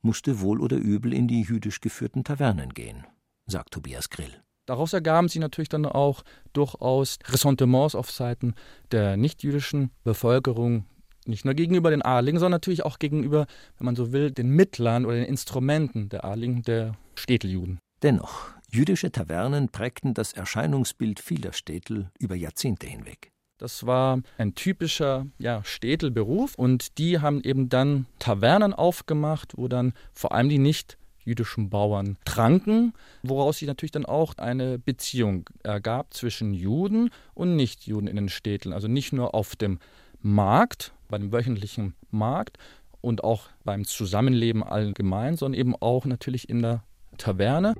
musste 0.00 0.40
wohl 0.40 0.60
oder 0.60 0.76
übel 0.76 1.12
in 1.12 1.26
die 1.26 1.42
jüdisch 1.42 1.80
geführten 1.80 2.22
Tavernen 2.22 2.72
gehen, 2.72 3.04
sagt 3.46 3.72
Tobias 3.72 4.10
Grill. 4.10 4.30
Daraus 4.64 4.92
ergaben 4.92 5.26
sich 5.26 5.40
natürlich 5.40 5.68
dann 5.68 5.84
auch 5.84 6.22
durchaus 6.52 7.18
Ressentiments 7.26 7.96
auf 7.96 8.12
Seiten 8.12 8.54
der 8.92 9.16
nichtjüdischen 9.16 9.90
Bevölkerung, 10.04 10.84
nicht 11.26 11.44
nur 11.44 11.54
gegenüber 11.54 11.90
den 11.90 12.02
Adligen, 12.02 12.38
sondern 12.38 12.60
natürlich 12.60 12.84
auch 12.84 13.00
gegenüber, 13.00 13.46
wenn 13.76 13.86
man 13.86 13.96
so 13.96 14.12
will, 14.12 14.30
den 14.30 14.50
Mittlern 14.50 15.04
oder 15.04 15.16
den 15.16 15.24
Instrumenten 15.24 16.10
der 16.10 16.24
Adligen, 16.24 16.62
der 16.62 16.92
Städteljuden. 17.16 17.80
Dennoch, 18.04 18.50
jüdische 18.70 19.10
Tavernen 19.10 19.68
prägten 19.68 20.14
das 20.14 20.32
Erscheinungsbild 20.32 21.18
vieler 21.18 21.52
Städtel 21.52 22.12
über 22.20 22.36
Jahrzehnte 22.36 22.86
hinweg. 22.86 23.31
Das 23.62 23.86
war 23.86 24.20
ein 24.38 24.56
typischer 24.56 25.24
ja, 25.38 25.62
Städtelberuf 25.62 26.56
und 26.56 26.98
die 26.98 27.20
haben 27.20 27.40
eben 27.44 27.68
dann 27.68 28.06
Tavernen 28.18 28.74
aufgemacht, 28.74 29.52
wo 29.56 29.68
dann 29.68 29.92
vor 30.12 30.32
allem 30.32 30.48
die 30.48 30.58
nicht 30.58 30.98
jüdischen 31.24 31.70
Bauern 31.70 32.18
tranken, 32.24 32.92
woraus 33.22 33.58
sich 33.58 33.68
natürlich 33.68 33.92
dann 33.92 34.04
auch 34.04 34.36
eine 34.36 34.80
Beziehung 34.80 35.48
ergab 35.62 36.12
zwischen 36.12 36.54
Juden 36.54 37.10
und 37.34 37.54
Nichtjuden 37.54 38.08
in 38.08 38.16
den 38.16 38.28
Städten. 38.30 38.72
Also 38.72 38.88
nicht 38.88 39.12
nur 39.12 39.32
auf 39.32 39.54
dem 39.54 39.78
Markt, 40.20 40.92
bei 41.08 41.18
dem 41.18 41.30
wöchentlichen 41.30 41.94
Markt 42.10 42.58
und 43.00 43.22
auch 43.22 43.44
beim 43.62 43.84
Zusammenleben 43.84 44.64
allgemein, 44.64 45.36
sondern 45.36 45.60
eben 45.60 45.76
auch 45.76 46.04
natürlich 46.04 46.48
in 46.48 46.62
der 46.62 46.82
Taverne. 47.16 47.76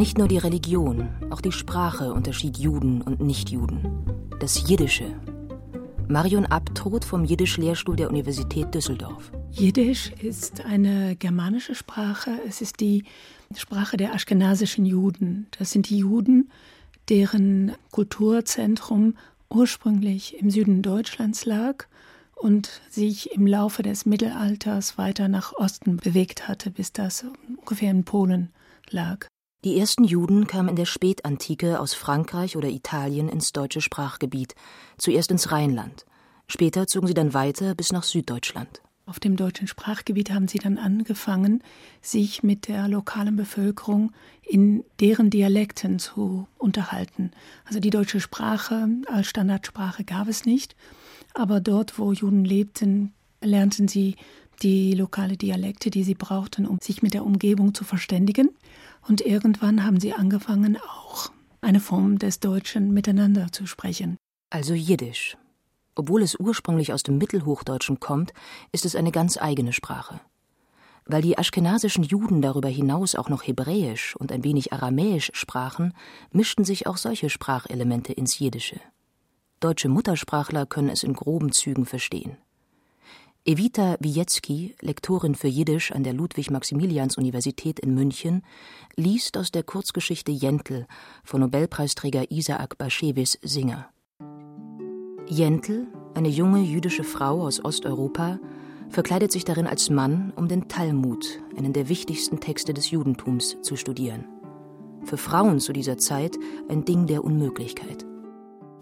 Nicht 0.00 0.16
nur 0.16 0.28
die 0.28 0.38
Religion, 0.38 1.10
auch 1.28 1.42
die 1.42 1.52
Sprache 1.52 2.14
unterschied 2.14 2.56
Juden 2.56 3.02
und 3.02 3.20
Nichtjuden. 3.20 3.82
Das 4.38 4.66
Jiddische. 4.66 5.14
Marion 6.08 6.46
Abtrot 6.46 7.04
vom 7.04 7.26
Jiddisch-Lehrstuhl 7.26 7.96
der 7.96 8.08
Universität 8.08 8.74
Düsseldorf. 8.74 9.30
Jiddisch 9.50 10.10
ist 10.22 10.64
eine 10.64 11.16
germanische 11.16 11.74
Sprache. 11.74 12.30
Es 12.48 12.62
ist 12.62 12.80
die 12.80 13.04
Sprache 13.54 13.98
der 13.98 14.14
aschkenasischen 14.14 14.86
Juden. 14.86 15.48
Das 15.58 15.70
sind 15.70 15.90
die 15.90 15.98
Juden, 15.98 16.50
deren 17.10 17.72
Kulturzentrum 17.90 19.18
ursprünglich 19.50 20.38
im 20.38 20.50
Süden 20.50 20.80
Deutschlands 20.80 21.44
lag 21.44 21.84
und 22.36 22.80
sich 22.88 23.34
im 23.34 23.46
Laufe 23.46 23.82
des 23.82 24.06
Mittelalters 24.06 24.96
weiter 24.96 25.28
nach 25.28 25.52
Osten 25.52 25.98
bewegt 25.98 26.48
hatte, 26.48 26.70
bis 26.70 26.94
das 26.94 27.26
ungefähr 27.58 27.90
in 27.90 28.04
Polen 28.04 28.48
lag. 28.88 29.26
Die 29.62 29.78
ersten 29.78 30.04
Juden 30.04 30.46
kamen 30.46 30.70
in 30.70 30.76
der 30.76 30.86
Spätantike 30.86 31.80
aus 31.80 31.92
Frankreich 31.92 32.56
oder 32.56 32.70
Italien 32.70 33.28
ins 33.28 33.52
deutsche 33.52 33.82
Sprachgebiet, 33.82 34.54
zuerst 34.96 35.30
ins 35.30 35.52
Rheinland. 35.52 36.06
Später 36.48 36.86
zogen 36.86 37.06
sie 37.06 37.14
dann 37.14 37.34
weiter 37.34 37.74
bis 37.74 37.92
nach 37.92 38.04
Süddeutschland. 38.04 38.80
Auf 39.04 39.20
dem 39.20 39.36
deutschen 39.36 39.66
Sprachgebiet 39.66 40.30
haben 40.30 40.48
sie 40.48 40.58
dann 40.58 40.78
angefangen, 40.78 41.62
sich 42.00 42.42
mit 42.42 42.68
der 42.68 42.88
lokalen 42.88 43.36
Bevölkerung 43.36 44.12
in 44.42 44.82
deren 44.98 45.28
Dialekten 45.28 45.98
zu 45.98 46.46
unterhalten. 46.56 47.30
Also 47.66 47.80
die 47.80 47.90
deutsche 47.90 48.20
Sprache 48.20 48.88
als 49.12 49.26
Standardsprache 49.26 50.04
gab 50.04 50.28
es 50.28 50.46
nicht, 50.46 50.74
aber 51.34 51.60
dort, 51.60 51.98
wo 51.98 52.12
Juden 52.12 52.46
lebten, 52.46 53.12
lernten 53.42 53.88
sie 53.88 54.16
die 54.62 54.94
lokale 54.94 55.36
Dialekte, 55.36 55.90
die 55.90 56.04
sie 56.04 56.14
brauchten, 56.14 56.66
um 56.66 56.78
sich 56.80 57.02
mit 57.02 57.14
der 57.14 57.24
Umgebung 57.24 57.74
zu 57.74 57.84
verständigen. 57.84 58.50
Und 59.06 59.20
irgendwann 59.20 59.84
haben 59.84 60.00
sie 60.00 60.12
angefangen, 60.12 60.76
auch 60.76 61.30
eine 61.60 61.80
Form 61.80 62.18
des 62.18 62.40
Deutschen 62.40 62.92
miteinander 62.92 63.52
zu 63.52 63.66
sprechen. 63.66 64.16
Also 64.50 64.74
Jiddisch. 64.74 65.36
Obwohl 65.94 66.22
es 66.22 66.36
ursprünglich 66.38 66.92
aus 66.92 67.02
dem 67.02 67.18
Mittelhochdeutschen 67.18 68.00
kommt, 68.00 68.32
ist 68.72 68.84
es 68.84 68.96
eine 68.96 69.12
ganz 69.12 69.36
eigene 69.36 69.72
Sprache. 69.72 70.20
Weil 71.04 71.22
die 71.22 71.36
aschkenasischen 71.36 72.04
Juden 72.04 72.40
darüber 72.40 72.68
hinaus 72.68 73.14
auch 73.14 73.28
noch 73.28 73.46
Hebräisch 73.46 74.14
und 74.16 74.32
ein 74.32 74.44
wenig 74.44 74.72
Aramäisch 74.72 75.30
sprachen, 75.34 75.92
mischten 76.30 76.64
sich 76.64 76.86
auch 76.86 76.96
solche 76.96 77.30
Sprachelemente 77.30 78.12
ins 78.12 78.38
Jiddische. 78.38 78.80
Deutsche 79.60 79.88
Muttersprachler 79.88 80.66
können 80.66 80.88
es 80.88 81.02
in 81.02 81.12
groben 81.12 81.52
Zügen 81.52 81.84
verstehen. 81.84 82.36
Evita 83.46 83.96
Wiecki, 84.00 84.76
Lektorin 84.82 85.34
für 85.34 85.48
Jiddisch 85.48 85.92
an 85.92 86.04
der 86.04 86.12
Ludwig-Maximilians-Universität 86.12 87.80
in 87.80 87.94
München, 87.94 88.42
liest 88.96 89.38
aus 89.38 89.50
der 89.50 89.62
Kurzgeschichte 89.62 90.30
Jentl 90.30 90.86
von 91.24 91.40
Nobelpreisträger 91.40 92.30
Isaac 92.30 92.76
Bashevis 92.76 93.38
Singer. 93.40 93.88
Jentl, 95.26 95.86
eine 96.12 96.28
junge 96.28 96.60
jüdische 96.60 97.02
Frau 97.02 97.40
aus 97.40 97.64
Osteuropa, 97.64 98.38
verkleidet 98.90 99.32
sich 99.32 99.46
darin 99.46 99.66
als 99.66 99.88
Mann, 99.88 100.34
um 100.36 100.46
den 100.46 100.68
Talmud, 100.68 101.40
einen 101.56 101.72
der 101.72 101.88
wichtigsten 101.88 102.40
Texte 102.40 102.74
des 102.74 102.90
Judentums, 102.90 103.56
zu 103.62 103.74
studieren. 103.76 104.26
Für 105.04 105.16
Frauen 105.16 105.60
zu 105.60 105.72
dieser 105.72 105.96
Zeit 105.96 106.36
ein 106.68 106.84
Ding 106.84 107.06
der 107.06 107.24
Unmöglichkeit. 107.24 108.04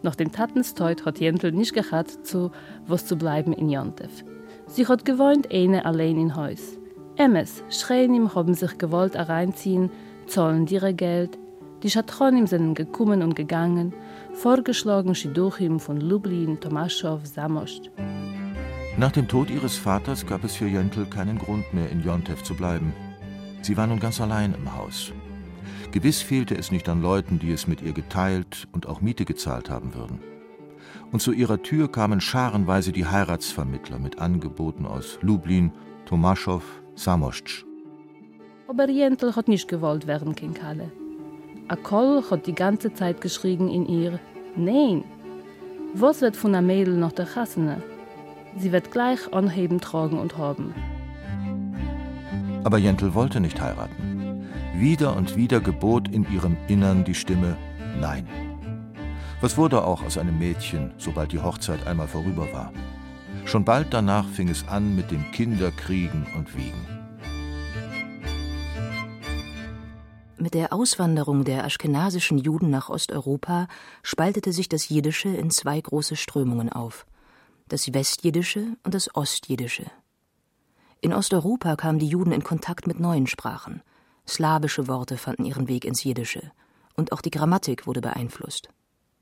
Nach 0.03 0.17
dem 0.17 0.33
Tatensteut 0.33 1.05
hat 1.05 1.21
Jentl 1.21 1.53
nicht 1.53 1.75
gehabt, 1.75 2.27
zu 2.27 2.51
was 2.89 3.07
zu 3.07 3.17
bleiben 3.17 3.53
in 3.53 3.69
Jontef. 3.69 4.25
Sie 4.69 4.87
hat 4.87 5.07
gewohnt 5.07 5.51
eine 5.51 5.87
allein 5.87 6.19
in 6.19 6.37
Haus. 6.37 6.79
Emmes, 7.17 7.65
schreien 7.71 8.15
ihm 8.15 8.35
haben 8.35 8.53
sich 8.53 8.77
gewollt 8.77 9.15
hereinziehen, 9.15 9.91
zahlen 10.27 10.67
ihre 10.67 10.93
Geld. 10.93 11.39
Die 11.83 11.91
Schatronim 11.91 12.47
sind 12.47 12.75
gekommen 12.75 13.23
und 13.23 13.35
gegangen, 13.35 13.95
vorgeschlagen 14.35 15.15
Schiduchim 15.15 15.81
von 15.81 15.99
Lublin, 15.99 16.61
Tomaschow, 16.61 17.25
Samoscht. 17.25 17.91
Nach 18.99 19.11
dem 19.11 19.27
Tod 19.27 19.49
ihres 19.49 19.77
Vaters 19.77 20.27
gab 20.27 20.45
es 20.45 20.55
für 20.55 20.67
Jentl 20.67 21.07
keinen 21.07 21.39
Grund 21.39 21.73
mehr, 21.73 21.91
in 21.91 22.03
Jontef 22.03 22.43
zu 22.43 22.55
bleiben. 22.55 22.93
Sie 23.63 23.77
war 23.77 23.87
nun 23.87 24.01
ganz 24.01 24.21
allein 24.21 24.55
im 24.55 24.77
Haus. 24.77 25.13
Gewiss 25.93 26.21
fehlte 26.21 26.57
es 26.57 26.71
nicht 26.71 26.89
an 26.91 27.01
Leuten, 27.01 27.39
die 27.39 27.53
es 27.53 27.67
mit 27.67 27.81
ihr 27.81 27.93
geteilt 27.93 28.69
und 28.73 28.87
auch 28.87 29.01
Miete 29.01 29.25
gezahlt 29.25 29.71
haben 29.71 29.95
würden 29.95 30.21
und 31.13 31.21
zu 31.21 31.33
ihrer 31.33 31.63
Tür 31.63 31.91
kamen 31.91 32.21
scharenweise 32.21 32.93
die 32.93 33.07
Heiratsvermittler 33.07 33.99
mit 33.99 34.19
Angeboten 34.19 34.87
aus 34.87 35.19
Lublin, 35.23 35.73
Tomaschow, 36.07 36.63
Samoschtsch. 36.95 37.65
Aber 38.69 38.89
Jentl 38.89 39.35
hat 39.35 39.49
nicht 39.49 39.69
gewollt 39.69 40.07
werden, 40.07 40.35
Kinkale. 40.35 40.91
Akol 41.69 42.23
hat 42.31 42.47
die 42.47 42.55
ganze 42.55 42.93
Zeit 42.93 43.21
geschrien 43.21 43.69
in 43.69 43.87
ihr: 43.87 44.19
Nein! 44.57 45.05
Was 45.95 46.21
wird 46.21 46.37
von 46.37 46.53
der 46.53 46.63
Mädel 46.63 46.97
noch 46.97 47.13
der 47.13 47.27
Chassene? 47.27 47.83
Sie 48.57 48.73
wird 48.73 48.91
gleich 48.91 49.33
Anheben 49.33 49.81
tragen 49.81 50.19
und 50.19 50.37
haben. 50.37 50.75
Aber 52.65 52.79
Jentl 52.79 53.15
wollte 53.15 53.41
nicht 53.41 53.61
heiraten. 53.61 54.47
Wieder 54.75 55.17
und 55.17 55.37
wieder 55.37 55.61
gebot 55.61 56.09
in 56.09 56.31
ihrem 56.31 56.57
Innern 56.69 57.05
die 57.05 57.15
Stimme 57.15 57.57
Nein. 58.01 58.27
Was 59.41 59.57
wurde 59.57 59.85
auch 59.85 60.03
aus 60.03 60.19
einem 60.19 60.37
Mädchen, 60.37 60.93
sobald 60.99 61.31
die 61.31 61.41
Hochzeit 61.41 61.87
einmal 61.87 62.09
vorüber 62.09 62.53
war? 62.53 62.73
Schon 63.45 63.65
bald 63.65 63.95
danach 63.95 64.27
fing 64.29 64.49
es 64.49 64.67
an 64.67 64.97
mit 64.97 65.13
dem 65.13 65.31
Kinderkriegen 65.31 66.27
und 66.37 66.57
Wiegen. 66.57 66.87
Mit 70.39 70.55
der 70.55 70.73
Auswanderung 70.73 71.45
der 71.45 71.65
aschkenasischen 71.65 72.39
Juden 72.39 72.71
nach 72.71 72.89
Osteuropa 72.91 73.69
spaltete 74.03 74.53
sich 74.53 74.69
das 74.69 74.89
Jiddische 74.89 75.29
in 75.29 75.51
zwei 75.51 75.81
große 75.81 76.17
Strömungen 76.17 76.73
auf: 76.73 77.07
das 77.69 77.93
Westjiddische 77.95 78.77
und 78.83 78.95
das 78.95 79.15
Ostjiddische. 79.15 79.87
In 81.01 81.13
Osteuropa 81.13 81.77
kamen 81.77 82.01
die 82.01 82.09
Juden 82.09 82.33
in 82.33 82.43
Kontakt 82.43 82.89
mit 82.89 82.99
neuen 82.99 83.29
Sprachen. 83.29 83.83
Slawische 84.27 84.89
Worte 84.89 85.17
fanden 85.17 85.45
ihren 85.45 85.69
Weg 85.69 85.85
ins 85.85 86.03
Jiddische. 86.03 86.51
Und 86.97 87.13
auch 87.13 87.21
die 87.21 87.31
Grammatik 87.31 87.87
wurde 87.87 88.01
beeinflusst. 88.01 88.69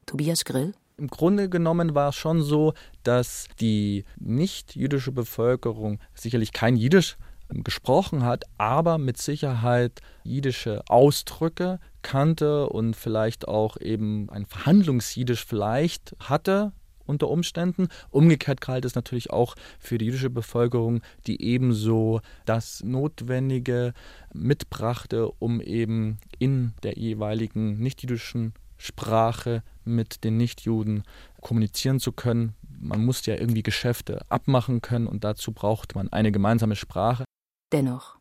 Tobias 0.06 0.44
Grill? 0.44 0.72
Im 0.98 1.08
Grunde 1.08 1.50
genommen 1.50 1.94
war 1.94 2.10
es 2.10 2.14
schon 2.14 2.42
so, 2.42 2.72
dass 3.02 3.48
die 3.60 4.04
nicht-jüdische 4.18 5.12
Bevölkerung 5.12 5.98
sicherlich 6.14 6.52
kein 6.52 6.76
Jiddisch 6.76 7.16
gesprochen 7.48 8.24
hat, 8.24 8.44
aber 8.56 8.98
mit 8.98 9.18
Sicherheit 9.18 10.00
jiddische 10.24 10.82
Ausdrücke 10.88 11.78
kannte 12.02 12.68
und 12.68 12.94
vielleicht 12.94 13.46
auch 13.46 13.76
eben 13.80 14.30
ein 14.30 14.46
Verhandlungsjiddisch 14.46 15.44
vielleicht 15.44 16.16
hatte 16.20 16.72
unter 17.04 17.28
Umständen. 17.28 17.88
Umgekehrt 18.10 18.60
galt 18.60 18.84
es 18.84 18.94
natürlich 18.94 19.30
auch 19.30 19.54
für 19.78 19.98
die 19.98 20.06
jüdische 20.06 20.30
Bevölkerung, 20.30 21.02
die 21.26 21.42
ebenso 21.42 22.20
das 22.44 22.82
Notwendige 22.82 23.92
mitbrachte, 24.32 25.28
um 25.38 25.60
eben 25.60 26.18
in 26.38 26.74
der 26.82 26.98
jeweiligen 26.98 27.78
nicht-jüdischen 27.78 28.54
Sprache 28.78 29.62
mit 29.84 30.24
den 30.24 30.36
Nichtjuden 30.36 31.02
kommunizieren 31.40 32.00
zu 32.00 32.12
können. 32.12 32.54
Man 32.78 33.04
musste 33.04 33.32
ja 33.32 33.38
irgendwie 33.38 33.62
Geschäfte 33.62 34.20
abmachen 34.28 34.82
können 34.82 35.06
und 35.06 35.24
dazu 35.24 35.52
braucht 35.52 35.94
man 35.94 36.08
eine 36.12 36.32
gemeinsame 36.32 36.76
Sprache. 36.76 37.24
Dennoch, 37.72 38.18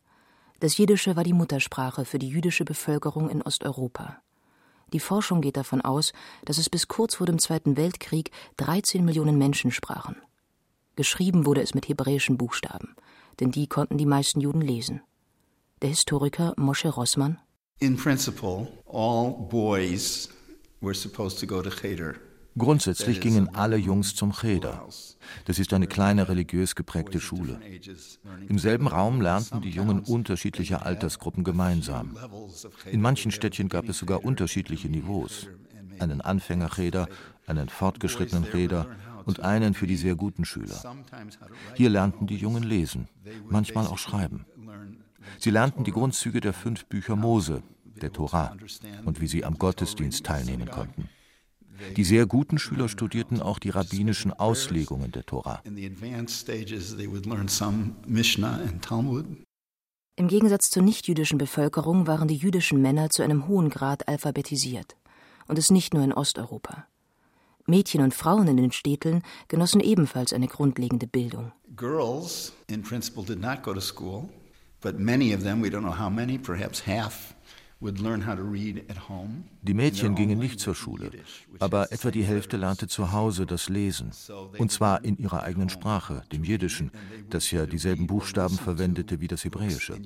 das 0.60 0.78
Jiddische 0.78 1.16
war 1.16 1.24
die 1.24 1.34
Muttersprache 1.34 2.04
für 2.04 2.18
die 2.18 2.28
jüdische 2.28 2.64
Bevölkerung 2.64 3.28
in 3.28 3.42
Osteuropa. 3.42 4.20
Die 4.92 5.00
Forschung 5.00 5.40
geht 5.40 5.56
davon 5.56 5.80
aus, 5.80 6.12
dass 6.44 6.58
es 6.58 6.70
bis 6.70 6.88
kurz 6.88 7.16
vor 7.16 7.26
dem 7.26 7.38
Zweiten 7.38 7.76
Weltkrieg 7.76 8.30
13 8.56 9.04
Millionen 9.04 9.36
Menschen 9.36 9.70
sprachen. 9.70 10.16
Geschrieben 10.94 11.44
wurde 11.44 11.60
es 11.60 11.74
mit 11.74 11.88
hebräischen 11.88 12.38
Buchstaben, 12.38 12.94
denn 13.40 13.50
die 13.50 13.66
konnten 13.66 13.98
die 13.98 14.06
meisten 14.06 14.40
Juden 14.40 14.62
lesen. 14.62 15.02
Der 15.82 15.90
Historiker 15.90 16.54
Moshe 16.56 16.88
Rossmann 16.88 17.38
In 17.80 17.96
principle, 17.96 18.68
all 18.86 19.32
boys 19.50 20.30
Grundsätzlich 22.58 23.20
gingen 23.20 23.54
alle 23.54 23.76
Jungs 23.76 24.14
zum 24.14 24.32
Cheder. 24.32 24.86
Das 25.44 25.58
ist 25.58 25.72
eine 25.74 25.86
kleine 25.86 26.28
religiös 26.28 26.74
geprägte 26.74 27.20
Schule. 27.20 27.60
Im 28.48 28.58
selben 28.58 28.86
Raum 28.86 29.20
lernten 29.20 29.60
die 29.60 29.70
Jungen 29.70 30.00
unterschiedlicher 30.00 30.86
Altersgruppen 30.86 31.44
gemeinsam. 31.44 32.16
In 32.90 33.02
manchen 33.02 33.30
Städtchen 33.30 33.68
gab 33.68 33.88
es 33.88 33.98
sogar 33.98 34.24
unterschiedliche 34.24 34.88
Niveaus. 34.88 35.48
Einen 35.98 36.22
Anfängercheder, 36.22 37.08
einen 37.46 37.68
fortgeschrittenen 37.68 38.44
Cheder 38.50 38.86
und 39.26 39.40
einen 39.40 39.74
für 39.74 39.86
die 39.86 39.96
sehr 39.96 40.14
guten 40.14 40.44
Schüler. 40.44 40.96
Hier 41.74 41.90
lernten 41.90 42.26
die 42.26 42.36
Jungen 42.36 42.62
lesen, 42.62 43.08
manchmal 43.48 43.86
auch 43.86 43.98
schreiben. 43.98 44.46
Sie 45.38 45.50
lernten 45.50 45.84
die 45.84 45.92
Grundzüge 45.92 46.40
der 46.40 46.52
fünf 46.52 46.86
Bücher 46.86 47.16
Mose, 47.16 47.62
der 48.02 48.12
Tora 48.12 48.56
und 49.04 49.20
wie 49.20 49.26
sie 49.26 49.44
am 49.44 49.58
Gottesdienst 49.58 50.24
teilnehmen 50.24 50.70
konnten. 50.70 51.08
Die 51.96 52.04
sehr 52.04 52.26
guten 52.26 52.58
Schüler 52.58 52.88
studierten 52.88 53.40
auch 53.42 53.58
die 53.58 53.70
rabbinischen 53.70 54.32
Auslegungen 54.32 55.12
der 55.12 55.26
Tora. 55.26 55.62
Im 60.18 60.28
Gegensatz 60.28 60.70
zur 60.70 60.82
nichtjüdischen 60.82 61.38
Bevölkerung 61.38 62.06
waren 62.06 62.28
die 62.28 62.36
jüdischen 62.36 62.80
Männer 62.80 63.10
zu 63.10 63.22
einem 63.22 63.46
hohen 63.48 63.68
Grad 63.68 64.08
alphabetisiert. 64.08 64.96
Und 65.48 65.58
es 65.58 65.70
nicht 65.70 65.94
nur 65.94 66.02
in 66.02 66.12
Osteuropa. 66.12 66.86
Mädchen 67.66 68.00
und 68.00 68.14
Frauen 68.14 68.48
in 68.48 68.56
den 68.56 68.72
Städteln 68.72 69.22
genossen 69.48 69.80
ebenfalls 69.80 70.32
eine 70.32 70.46
grundlegende 70.48 71.06
Bildung. 71.06 71.52
Girls 71.76 72.52
in 72.68 72.82
principle 72.82 73.24
did 73.24 73.40
not 73.40 73.62
go 73.62 73.74
to 73.74 73.80
school, 73.80 74.28
but 74.80 74.98
many 74.98 75.34
of 75.34 75.42
them, 75.42 75.62
we 75.62 75.68
don't 75.68 75.82
know 75.82 75.96
how 75.96 76.08
many, 76.08 76.38
perhaps 76.38 76.86
half, 76.86 77.34
die 77.78 79.74
Mädchen 79.74 80.14
gingen 80.14 80.38
nicht 80.38 80.60
zur 80.60 80.74
Schule, 80.74 81.10
aber 81.58 81.92
etwa 81.92 82.10
die 82.10 82.24
Hälfte 82.24 82.56
lernte 82.56 82.88
zu 82.88 83.12
Hause 83.12 83.44
das 83.44 83.68
Lesen, 83.68 84.12
und 84.56 84.72
zwar 84.72 85.04
in 85.04 85.18
ihrer 85.18 85.42
eigenen 85.42 85.68
Sprache, 85.68 86.22
dem 86.32 86.42
Jiddischen, 86.42 86.90
das 87.28 87.50
ja 87.50 87.66
dieselben 87.66 88.06
Buchstaben 88.06 88.56
verwendete 88.56 89.20
wie 89.20 89.28
das 89.28 89.44
Hebräische. 89.44 90.00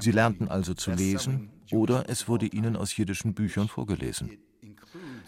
Sie 0.00 0.10
lernten 0.10 0.48
also 0.48 0.72
zu 0.72 0.90
lesen 0.90 1.50
oder 1.70 2.08
es 2.08 2.28
wurde 2.28 2.46
ihnen 2.46 2.76
aus 2.76 2.96
jiddischen 2.96 3.34
Büchern 3.34 3.68
vorgelesen. 3.68 4.30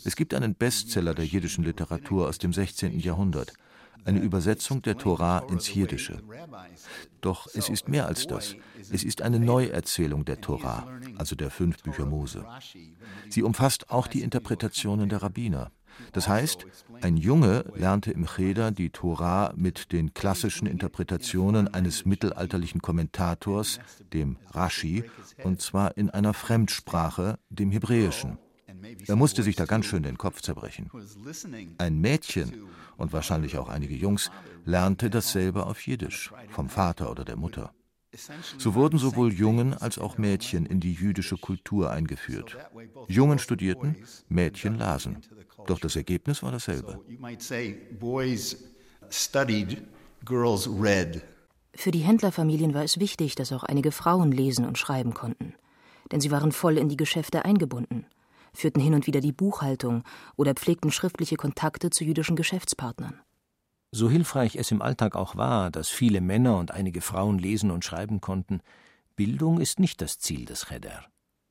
Es 0.05 0.17
gibt 0.17 0.33
einen 0.33 0.55
Bestseller 0.55 1.15
der 1.15 1.27
jiddischen 1.27 1.65
Literatur 1.65 2.29
aus 2.29 2.39
dem 2.39 2.55
16. 2.55 2.99
Jahrhundert, 2.99 3.53
eine 4.05 4.21
Übersetzung 4.21 4.83
der 4.83 4.97
Torah 4.97 5.41
ins 5.51 5.73
Jiddische. 5.73 6.23
Doch 7.21 7.47
es 7.55 7.69
ist 7.69 7.89
mehr 7.89 8.07
als 8.07 8.27
das. 8.27 8.57
Es 8.91 9.05
ist 9.05 9.23
eine 9.23 9.39
Neuerzählung 9.39 10.25
der 10.25 10.41
Torah, 10.41 10.87
also 11.17 11.37
der 11.37 11.51
fünf 11.51 11.83
Bücher 11.83 12.07
Mose. 12.07 12.47
Sie 13.29 13.43
umfasst 13.43 13.91
auch 13.91 14.07
die 14.07 14.23
Interpretationen 14.23 15.09
der 15.09 15.23
Rabbiner. 15.23 15.71
Das 16.13 16.29
heißt, 16.29 16.67
ein 17.01 17.17
Junge 17.17 17.65
lernte 17.75 18.13
im 18.13 18.27
Cheder 18.27 18.71
die 18.71 18.91
Torah 18.91 19.53
mit 19.57 19.93
den 19.93 20.15
klassischen 20.15 20.67
Interpretationen 20.67 21.73
eines 21.73 22.05
mittelalterlichen 22.05 22.81
Kommentators, 22.81 23.81
dem 24.13 24.39
Rashi, 24.51 25.05
und 25.43 25.61
zwar 25.61 25.97
in 25.97 26.11
einer 26.11 26.35
Fremdsprache, 26.35 27.39
dem 27.51 27.71
Hebräischen. 27.71 28.39
Er 29.07 29.17
musste 29.17 29.43
sich 29.43 29.57
da 29.57 29.65
ganz 29.65 29.87
schön 29.87 30.03
den 30.03 30.19
Kopf 30.19 30.41
zerbrechen. 30.43 30.91
Ein 31.79 32.01
Mädchen 32.01 32.69
und 32.97 33.13
wahrscheinlich 33.13 33.59
auch 33.59 33.69
einige 33.69 33.95
Jungs 33.95 34.31
lernte 34.65 35.11
dasselbe 35.11 35.67
auf 35.67 35.87
Jiddisch, 35.87 36.33
vom 36.51 36.69
Vater 36.69 37.11
oder 37.11 37.25
der 37.25 37.37
Mutter. 37.37 37.73
So 38.57 38.75
wurden 38.75 38.99
sowohl 38.99 39.33
Jungen 39.33 39.75
als 39.75 39.99
auch 39.99 40.19
Mädchen 40.19 40.67
in 40.67 40.81
die 40.81 40.95
jüdische 40.95 41.37
Kultur 41.37 41.91
eingeführt. 41.91 42.57
Jungen 43.07 43.39
studierten, 43.39 43.97
Mädchen 44.29 44.77
lasen. 44.77 45.19
Doch 45.67 45.79
das 45.79 45.95
Ergebnis 45.97 46.43
war 46.43 46.53
dasselbe. 46.53 47.01
Für 51.75 51.91
die 51.91 51.99
Händlerfamilien 52.01 52.75
war 52.75 52.83
es 52.83 52.99
wichtig, 52.99 53.35
dass 53.35 53.53
auch 53.53 53.63
einige 53.63 53.93
Frauen 53.93 54.33
lesen 54.33 54.65
und 54.65 54.79
schreiben 54.79 55.15
konnten. 55.15 55.55
Denn 56.11 56.21
sie 56.21 56.31
waren 56.31 56.53
voll 56.53 56.79
in 56.79 56.89
die 56.89 56.97
Geschäfte 56.97 57.45
eingebunden 57.45 58.07
führten 58.53 58.81
hin 58.81 58.95
und 58.95 59.07
wieder 59.07 59.21
die 59.21 59.33
Buchhaltung 59.33 60.05
oder 60.37 60.55
pflegten 60.55 60.91
schriftliche 60.91 61.37
Kontakte 61.37 61.91
zu 61.91 62.05
jüdischen 62.05 62.37
Geschäftspartnern. 62.37 63.21
So 63.91 64.11
hilfreich 64.11 64.57
es 64.57 64.71
im 64.71 64.83
Alltag 64.83 65.17
auch 65.17 65.37
war, 65.37 65.71
dass 65.71 65.89
viele 65.89 66.21
Männer 66.21 66.59
und 66.59 66.73
einige 66.73 67.01
Frauen 67.01 67.39
lesen 67.39 67.71
und 67.71 67.85
schreiben 67.85 68.21
konnten, 68.21 68.61
Bildung 69.17 69.61
ist 69.61 69.81
nicht 69.81 70.01
das 70.03 70.19
Ziel 70.19 70.45
des 70.45 70.67
Cheder. 70.67 71.05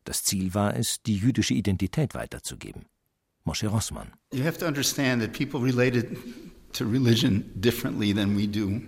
Das 0.04 0.24
Ziel 0.24 0.54
war 0.54 0.76
es, 0.76 1.02
die 1.02 1.18
jüdische 1.18 1.54
Identität 1.54 2.16
weiterzugeben. 2.16 2.86
Moshe 3.44 3.68
Rossmann. 3.68 4.14
You 4.32 4.46
have 4.46 4.58
to 4.60 4.66
understand 4.68 5.22
that 5.22 5.34
people 5.34 5.60
related 5.60 6.18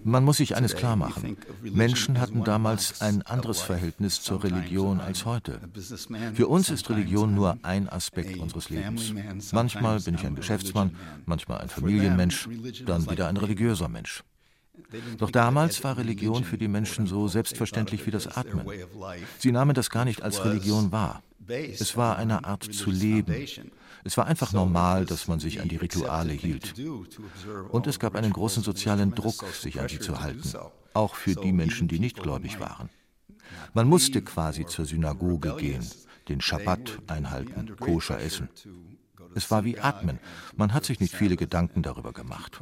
man 0.04 0.24
muss 0.24 0.38
sich 0.38 0.56
eines 0.56 0.76
klar 0.76 0.96
machen. 0.96 1.38
Menschen 1.64 2.20
hatten 2.20 2.44
damals 2.44 3.02
ein 3.02 3.22
anderes 3.24 3.62
Verhältnis 3.62 4.22
zur 4.22 4.44
Religion 4.44 5.00
als 5.00 5.26
heute. 5.26 5.60
Für 6.34 6.48
uns 6.48 6.70
ist 6.70 6.90
Religion 6.90 7.34
nur 7.34 7.58
ein 7.64 7.90
Aspekt 7.90 8.38
unseres 8.38 8.70
Lebens. 8.70 9.14
Manchmal 9.52 10.00
bin 10.02 10.16
ich 10.16 10.26
ein 10.26 10.36
Geschäftsmann, 10.36 10.96
manchmal 11.26 11.60
ein 11.60 11.70
Familienmensch, 11.70 12.48
dann 12.86 13.10
wieder 13.10 13.28
ein 13.28 13.38
religiöser 13.38 13.88
Mensch. 13.88 14.24
Doch 15.18 15.32
damals 15.32 15.84
war 15.84 15.98
Religion 15.98 16.44
für 16.44 16.58
die 16.58 16.68
Menschen 16.68 17.08
so 17.08 17.28
selbstverständlich 17.28 18.06
wie 18.06 18.12
das 18.12 18.28
Atmen. 18.28 18.66
Sie 19.38 19.52
nahmen 19.52 19.74
das 19.74 19.90
gar 19.90 20.06
nicht 20.06 20.24
als 20.24 20.44
Religion 20.46 20.92
wahr. 20.92 21.22
Es 21.50 21.98
war 21.98 22.18
eine 22.18 22.46
Art 22.46 22.64
zu 22.64 22.92
leben. 22.92 23.48
Es 24.04 24.18
war 24.18 24.28
einfach 24.28 24.54
normal, 24.54 25.06
dass 25.06 25.28
man 25.28 25.40
sich 25.40 25.62
an 25.62 25.68
die 25.68 25.78
Rituale 25.78 26.34
hielt. 26.34 26.76
Und 27.70 27.88
es 27.88 28.00
gab 28.00 28.16
einen 28.16 28.32
großen 28.32 28.64
sozialen 28.64 29.16
Druck, 29.16 29.44
sich 29.54 29.80
an 29.80 29.90
sie 29.90 30.00
zu 30.00 30.22
halten, 30.22 30.54
auch 30.94 31.16
für 31.16 31.36
die 31.36 31.52
Menschen, 31.52 31.88
die 31.88 32.00
nicht 32.00 32.22
gläubig 32.22 32.60
waren. 32.60 32.90
Man 33.74 33.88
musste 33.88 34.22
quasi 34.22 34.66
zur 34.66 34.86
Synagoge 34.86 35.56
gehen, 35.58 35.86
den 36.28 36.42
Schabbat 36.42 37.00
einhalten, 37.08 37.76
koscher 37.80 38.20
essen. 38.20 38.50
Es 39.36 39.52
war 39.52 39.64
wie 39.64 39.80
Atmen. 39.80 40.20
Man 40.56 40.74
hat 40.74 40.86
sich 40.86 41.00
nicht 41.00 41.16
viele 41.16 41.36
Gedanken 41.36 41.82
darüber 41.82 42.14
gemacht. 42.14 42.60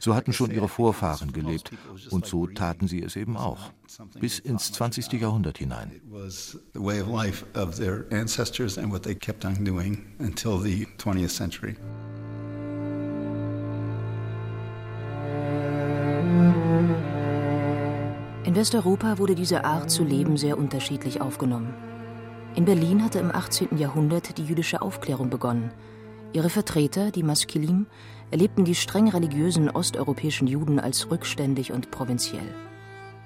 So 0.00 0.14
hatten 0.14 0.32
schon 0.32 0.50
ihre 0.50 0.68
Vorfahren 0.68 1.32
gelebt 1.32 1.70
und 2.10 2.26
so 2.26 2.46
taten 2.46 2.88
sie 2.88 3.02
es 3.02 3.16
eben 3.16 3.36
auch. 3.36 3.72
Bis 4.18 4.38
ins 4.38 4.72
20. 4.72 5.12
Jahrhundert 5.14 5.58
hinein. 5.58 6.00
In 18.44 18.56
Westeuropa 18.56 19.18
wurde 19.18 19.34
diese 19.34 19.64
Art 19.64 19.90
zu 19.90 20.04
leben 20.04 20.36
sehr 20.36 20.58
unterschiedlich 20.58 21.20
aufgenommen. 21.20 21.91
In 22.54 22.66
Berlin 22.66 23.02
hatte 23.02 23.18
im 23.18 23.34
18. 23.34 23.78
Jahrhundert 23.78 24.36
die 24.36 24.44
jüdische 24.44 24.82
Aufklärung 24.82 25.30
begonnen. 25.30 25.70
Ihre 26.34 26.50
Vertreter, 26.50 27.10
die 27.10 27.22
Maskilim, 27.22 27.86
erlebten 28.30 28.66
die 28.66 28.74
streng 28.74 29.08
religiösen 29.08 29.70
osteuropäischen 29.70 30.46
Juden 30.46 30.78
als 30.78 31.10
rückständig 31.10 31.72
und 31.72 31.90
provinziell. 31.90 32.54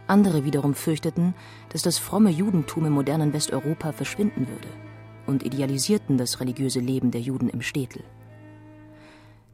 Andere 0.06 0.44
wiederum 0.44 0.74
fürchteten, 0.74 1.34
dass 1.70 1.82
das 1.82 1.98
fromme 1.98 2.30
Judentum 2.30 2.86
im 2.86 2.92
modernen 2.92 3.32
Westeuropa 3.32 3.90
verschwinden 3.90 4.46
würde 4.46 4.68
und 5.26 5.44
idealisierten 5.44 6.18
das 6.18 6.38
religiöse 6.38 6.78
Leben 6.78 7.10
der 7.10 7.20
Juden 7.20 7.48
im 7.48 7.62
Städtel. 7.62 8.04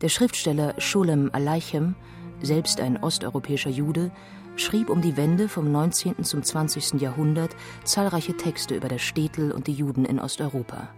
Der 0.02 0.10
Schriftsteller 0.10 0.74
Scholem 0.76 1.30
Aleichem, 1.32 1.94
selbst 2.42 2.78
ein 2.78 3.02
osteuropäischer 3.02 3.70
Jude, 3.70 4.10
schrieb 4.56 4.90
um 4.90 5.00
die 5.00 5.16
Wende 5.16 5.48
vom 5.48 5.70
19. 5.70 6.24
zum 6.24 6.42
20. 6.42 7.00
Jahrhundert 7.00 7.56
zahlreiche 7.84 8.36
Texte 8.36 8.74
über 8.74 8.88
das 8.88 9.02
Städtel 9.02 9.52
und 9.52 9.66
die 9.66 9.72
Juden 9.72 10.04
in 10.04 10.18
Osteuropa. 10.18 10.88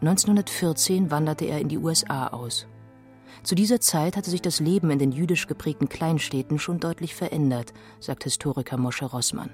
1914 0.00 1.10
wanderte 1.10 1.44
er 1.44 1.60
in 1.60 1.68
die 1.68 1.78
USA 1.78 2.28
aus. 2.28 2.66
Zu 3.42 3.54
dieser 3.54 3.80
Zeit 3.80 4.16
hatte 4.16 4.30
sich 4.30 4.42
das 4.42 4.60
Leben 4.60 4.90
in 4.90 4.98
den 4.98 5.12
jüdisch 5.12 5.46
geprägten 5.46 5.88
Kleinstädten 5.88 6.58
schon 6.58 6.80
deutlich 6.80 7.14
verändert, 7.14 7.72
sagt 7.98 8.24
Historiker 8.24 8.76
Moshe 8.76 9.04
Rossmann. 9.06 9.50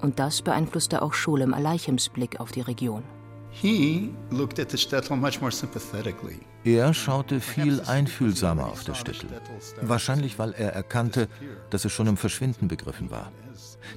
Und 0.00 0.18
das 0.18 0.42
beeinflusste 0.42 1.02
auch 1.02 1.14
Scholem 1.14 1.54
Aleichems 1.54 2.08
Blick 2.08 2.38
auf 2.40 2.52
die 2.52 2.60
Region. 2.60 3.02
Er 6.62 6.92
schaute 6.92 7.40
viel 7.40 7.80
einfühlsamer 7.80 8.66
auf 8.66 8.84
das 8.84 8.98
Städtel. 8.98 9.30
Wahrscheinlich, 9.80 10.38
weil 10.38 10.52
er 10.52 10.74
erkannte, 10.74 11.26
dass 11.70 11.86
es 11.86 11.92
schon 11.92 12.06
im 12.06 12.18
Verschwinden 12.18 12.68
begriffen 12.68 13.10
war. 13.10 13.32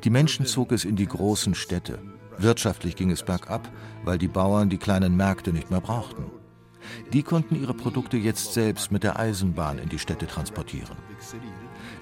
Die 0.06 0.10
Menschen 0.10 0.46
zog 0.46 0.72
es 0.72 0.86
in 0.86 0.96
die 0.96 1.08
großen 1.08 1.56
Städte. 1.56 2.00
Wirtschaftlich 2.38 2.96
ging 2.96 3.12
es 3.12 3.24
bergab, 3.24 3.70
weil 4.06 4.18
die 4.18 4.30
Bauern 4.30 4.70
die 4.70 4.78
kleinen 4.78 5.18
Märkte 5.18 5.52
nicht 5.52 5.70
mehr 5.70 5.82
brauchten. 5.82 6.32
Die 7.12 7.24
konnten 7.24 7.62
ihre 7.62 7.74
Produkte 7.74 8.16
jetzt 8.16 8.54
selbst 8.54 8.94
mit 8.94 9.04
der 9.04 9.20
Eisenbahn 9.20 9.78
in 9.80 9.90
die 9.90 10.00
Städte 10.00 10.26
transportieren. 10.26 10.96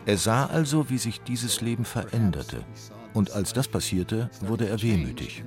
Er 0.05 0.17
sah 0.17 0.45
also, 0.45 0.91
wie 0.91 0.99
sich 0.99 1.21
dieses 1.21 1.61
Leben 1.61 1.85
veränderte. 1.85 2.63
Und 3.15 3.31
als 3.31 3.51
das 3.53 3.67
passierte, 3.67 4.29
wurde 4.41 4.69
er 4.69 4.79
wehmütig. 4.83 5.43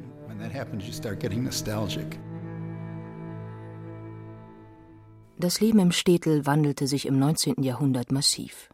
Das 5.38 5.60
Leben 5.60 5.78
im 5.78 5.92
Städtel 5.92 6.46
wandelte 6.46 6.86
sich 6.86 7.06
im 7.06 7.18
19. 7.18 7.62
Jahrhundert 7.62 8.12
massiv. 8.12 8.68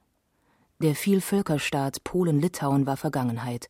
Der 0.81 0.95
Vielvölkerstaat 0.95 2.05
Polen-Litauen 2.05 2.87
war 2.87 2.97
Vergangenheit, 2.97 3.69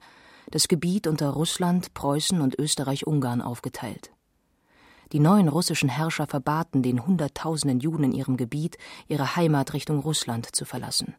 das 0.50 0.68
Gebiet 0.68 1.06
unter 1.06 1.30
Russland, 1.30 1.94
Preußen 1.94 2.40
und 2.40 2.58
Österreich-Ungarn 2.58 3.42
aufgeteilt. 3.42 4.12
Die 5.12 5.20
neuen 5.20 5.48
russischen 5.48 5.88
Herrscher 5.88 6.26
verbaten 6.26 6.82
den 6.82 7.06
Hunderttausenden 7.06 7.80
Juden 7.80 8.04
in 8.04 8.12
ihrem 8.12 8.36
Gebiet, 8.36 8.76
ihre 9.08 9.36
Heimat 9.36 9.72
Richtung 9.72 10.00
Russland 10.00 10.54
zu 10.54 10.64
verlassen. 10.64 11.14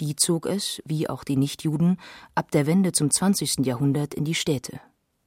Die 0.00 0.16
zog 0.16 0.46
es, 0.46 0.82
wie 0.84 1.08
auch 1.08 1.24
die 1.24 1.36
Nichtjuden, 1.36 1.98
ab 2.34 2.50
der 2.50 2.66
Wende 2.66 2.92
zum 2.92 3.10
20. 3.10 3.64
Jahrhundert 3.64 4.12
in 4.12 4.24
die 4.24 4.34
Städte. 4.34 4.80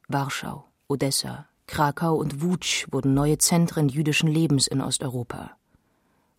Warschau, 0.08 0.69
Odessa, 0.90 1.48
Krakau 1.68 2.16
und 2.16 2.42
Wutsch 2.42 2.88
wurden 2.92 3.14
neue 3.14 3.38
Zentren 3.38 3.90
jüdischen 3.90 4.28
Lebens 4.28 4.68
in 4.68 4.82
Osteuropa 4.82 5.52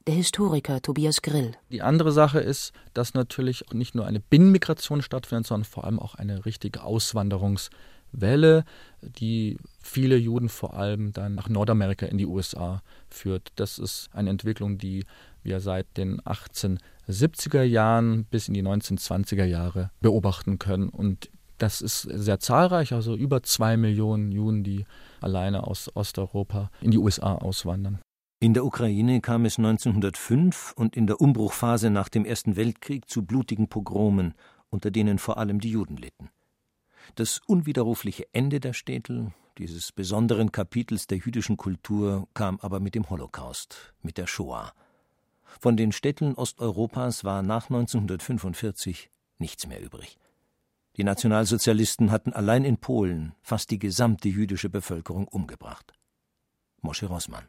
der 0.07 0.15
Historiker 0.15 0.83
Tobias 0.83 1.23
Grill. 1.23 1.53
Die 1.71 1.83
andere 1.83 2.11
Sache 2.11 2.41
ist, 2.41 2.73
dass 2.95 3.15
natürlich 3.15 3.65
nicht 3.73 3.95
nur 3.95 4.07
eine 4.07 4.19
Binnenmigration 4.19 5.03
stattfindet, 5.03 5.47
sondern 5.47 5.67
vor 5.67 5.85
allem 5.85 6.01
auch 6.01 6.17
eine 6.17 6.47
richtige 6.47 6.83
Auswanderungswelle 6.83 7.77
Welle, 8.13 8.65
die 9.03 9.59
viele 9.83 10.17
Juden 10.17 10.49
vor 10.49 10.75
allem 10.75 11.13
dann 11.13 11.35
nach 11.35 11.49
Nordamerika 11.49 12.07
in 12.07 12.19
die 12.19 12.27
USA 12.27 12.83
führt. 13.09 13.53
Das 13.57 13.79
ist 13.79 14.09
eine 14.13 14.31
Entwicklung, 14.31 14.79
die 14.79 15.05
wir 15.43 15.61
seit 15.61 15.97
den 15.97 16.21
1870er 16.23 17.63
Jahren 17.63 18.25
bis 18.25 18.49
in 18.49 18.55
die 18.55 18.63
1920er 18.63 19.45
Jahre 19.45 19.91
beobachten 20.01 20.59
können. 20.59 20.89
Und 20.89 21.31
das 21.63 21.81
ist 21.81 22.03
sehr 22.03 22.41
zahlreich, 22.41 22.93
also 22.93 23.15
über 23.15 23.43
zwei 23.43 23.77
Millionen 23.77 24.33
Juden, 24.33 24.65
die 24.65 24.87
alleine 25.21 25.67
aus 25.67 25.95
Osteuropa 25.95 26.71
in 26.81 26.91
die 26.91 26.99
USA 26.99 27.35
auswandern. 27.35 28.01
In 28.41 28.55
der 28.55 28.65
Ukraine 28.65 29.21
kam 29.21 29.45
es 29.45 29.59
1905 29.59 30.73
und 30.75 30.97
in 30.97 31.07
der 31.07 31.21
Umbruchphase 31.21 31.91
nach 31.91 32.09
dem 32.09 32.25
Ersten 32.25 32.57
Weltkrieg 32.57 33.11
zu 33.11 33.27
blutigen 33.27 33.69
Pogromen, 33.69 34.35
unter 34.71 34.91
denen 34.91 35.19
vor 35.19 35.37
allem 35.37 35.61
die 35.61 35.71
Juden 35.71 35.99
litten. 35.99 36.31
Das 37.17 37.41
unwiderrufliche 37.47 38.27
Ende 38.33 38.61
der 38.61 38.73
Städtel, 38.73 39.33
dieses 39.59 39.93
besonderen 39.93 40.53
Kapitels 40.53 41.07
der 41.07 41.19
jüdischen 41.19 41.59
Kultur, 41.59 42.29
kam 42.33 42.59
aber 42.61 42.81
mit 42.81 42.95
dem 42.95 43.11
Holocaust, 43.11 43.93
mit 44.01 44.17
der 44.17 44.27
Shoah. 44.27 44.73
Von 45.59 45.77
den 45.77 45.93
Städten 45.93 46.35
Osteuropas 46.35 47.25
war 47.25 47.43
nach 47.43 47.69
1945 47.69 49.11
nichts 49.39 49.67
mehr 49.67 49.83
übrig. 49.83 50.20
Die 51.01 51.05
Nationalsozialisten 51.05 52.11
hatten 52.11 52.35
allein 52.35 52.63
in 52.63 52.77
Polen 52.77 53.33
fast 53.41 53.71
die 53.71 53.79
gesamte 53.79 54.29
jüdische 54.29 54.69
Bevölkerung 54.69 55.27
umgebracht. 55.29 55.95
Moshe 56.83 57.07
Rossmann. 57.07 57.45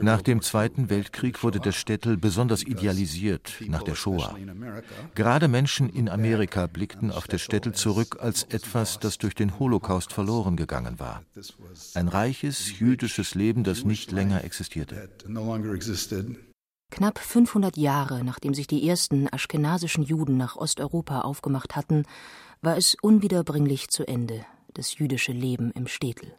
Nach 0.00 0.22
dem 0.22 0.42
Zweiten 0.42 0.90
Weltkrieg 0.90 1.44
wurde 1.44 1.60
der 1.60 1.70
Städtel 1.70 2.16
besonders 2.16 2.64
idealisiert 2.64 3.52
nach 3.68 3.84
der 3.84 3.94
Shoah. 3.94 4.36
Gerade 5.14 5.46
Menschen 5.46 5.88
in 5.88 6.08
Amerika 6.08 6.66
blickten 6.66 7.12
auf 7.12 7.28
der 7.28 7.38
Städtel 7.38 7.72
zurück 7.72 8.16
als 8.18 8.42
etwas, 8.42 8.98
das 8.98 9.18
durch 9.18 9.36
den 9.36 9.60
Holocaust 9.60 10.12
verloren 10.12 10.56
gegangen 10.56 10.98
war. 10.98 11.22
Ein 11.94 12.08
reiches 12.08 12.80
jüdisches 12.80 13.36
Leben, 13.36 13.62
das 13.62 13.84
nicht 13.84 14.10
länger 14.10 14.42
existierte. 14.42 15.08
Knapp 16.92 17.18
500 17.18 17.78
Jahre 17.78 18.22
nachdem 18.22 18.52
sich 18.52 18.66
die 18.66 18.86
ersten 18.86 19.26
aschkenasischen 19.32 20.04
Juden 20.04 20.36
nach 20.36 20.56
Osteuropa 20.56 21.22
aufgemacht 21.22 21.74
hatten, 21.74 22.04
war 22.60 22.76
es 22.76 22.96
unwiederbringlich 23.00 23.88
zu 23.88 24.06
Ende, 24.06 24.44
das 24.74 24.98
jüdische 24.98 25.32
Leben 25.32 25.70
im 25.70 25.86
Städtel. 25.86 26.34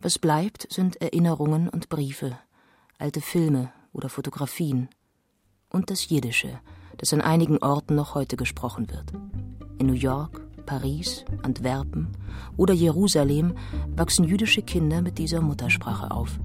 Was 0.00 0.18
bleibt, 0.18 0.72
sind 0.72 1.02
Erinnerungen 1.02 1.68
und 1.68 1.90
Briefe, 1.90 2.38
alte 2.96 3.20
Filme 3.20 3.70
oder 3.92 4.08
Fotografien 4.08 4.88
und 5.68 5.90
das 5.90 6.08
Jiddische, 6.08 6.58
das 6.96 7.12
an 7.12 7.20
einigen 7.20 7.58
Orten 7.58 7.94
noch 7.94 8.14
heute 8.14 8.38
gesprochen 8.38 8.88
wird. 8.88 9.12
In 9.78 9.86
New 9.86 9.92
York, 9.92 10.40
Paris, 10.64 11.26
Antwerpen 11.42 12.16
oder 12.56 12.72
Jerusalem 12.72 13.54
wachsen 13.96 14.24
jüdische 14.24 14.62
Kinder 14.62 15.02
mit 15.02 15.18
dieser 15.18 15.42
Muttersprache 15.42 16.10
auf. 16.10 16.40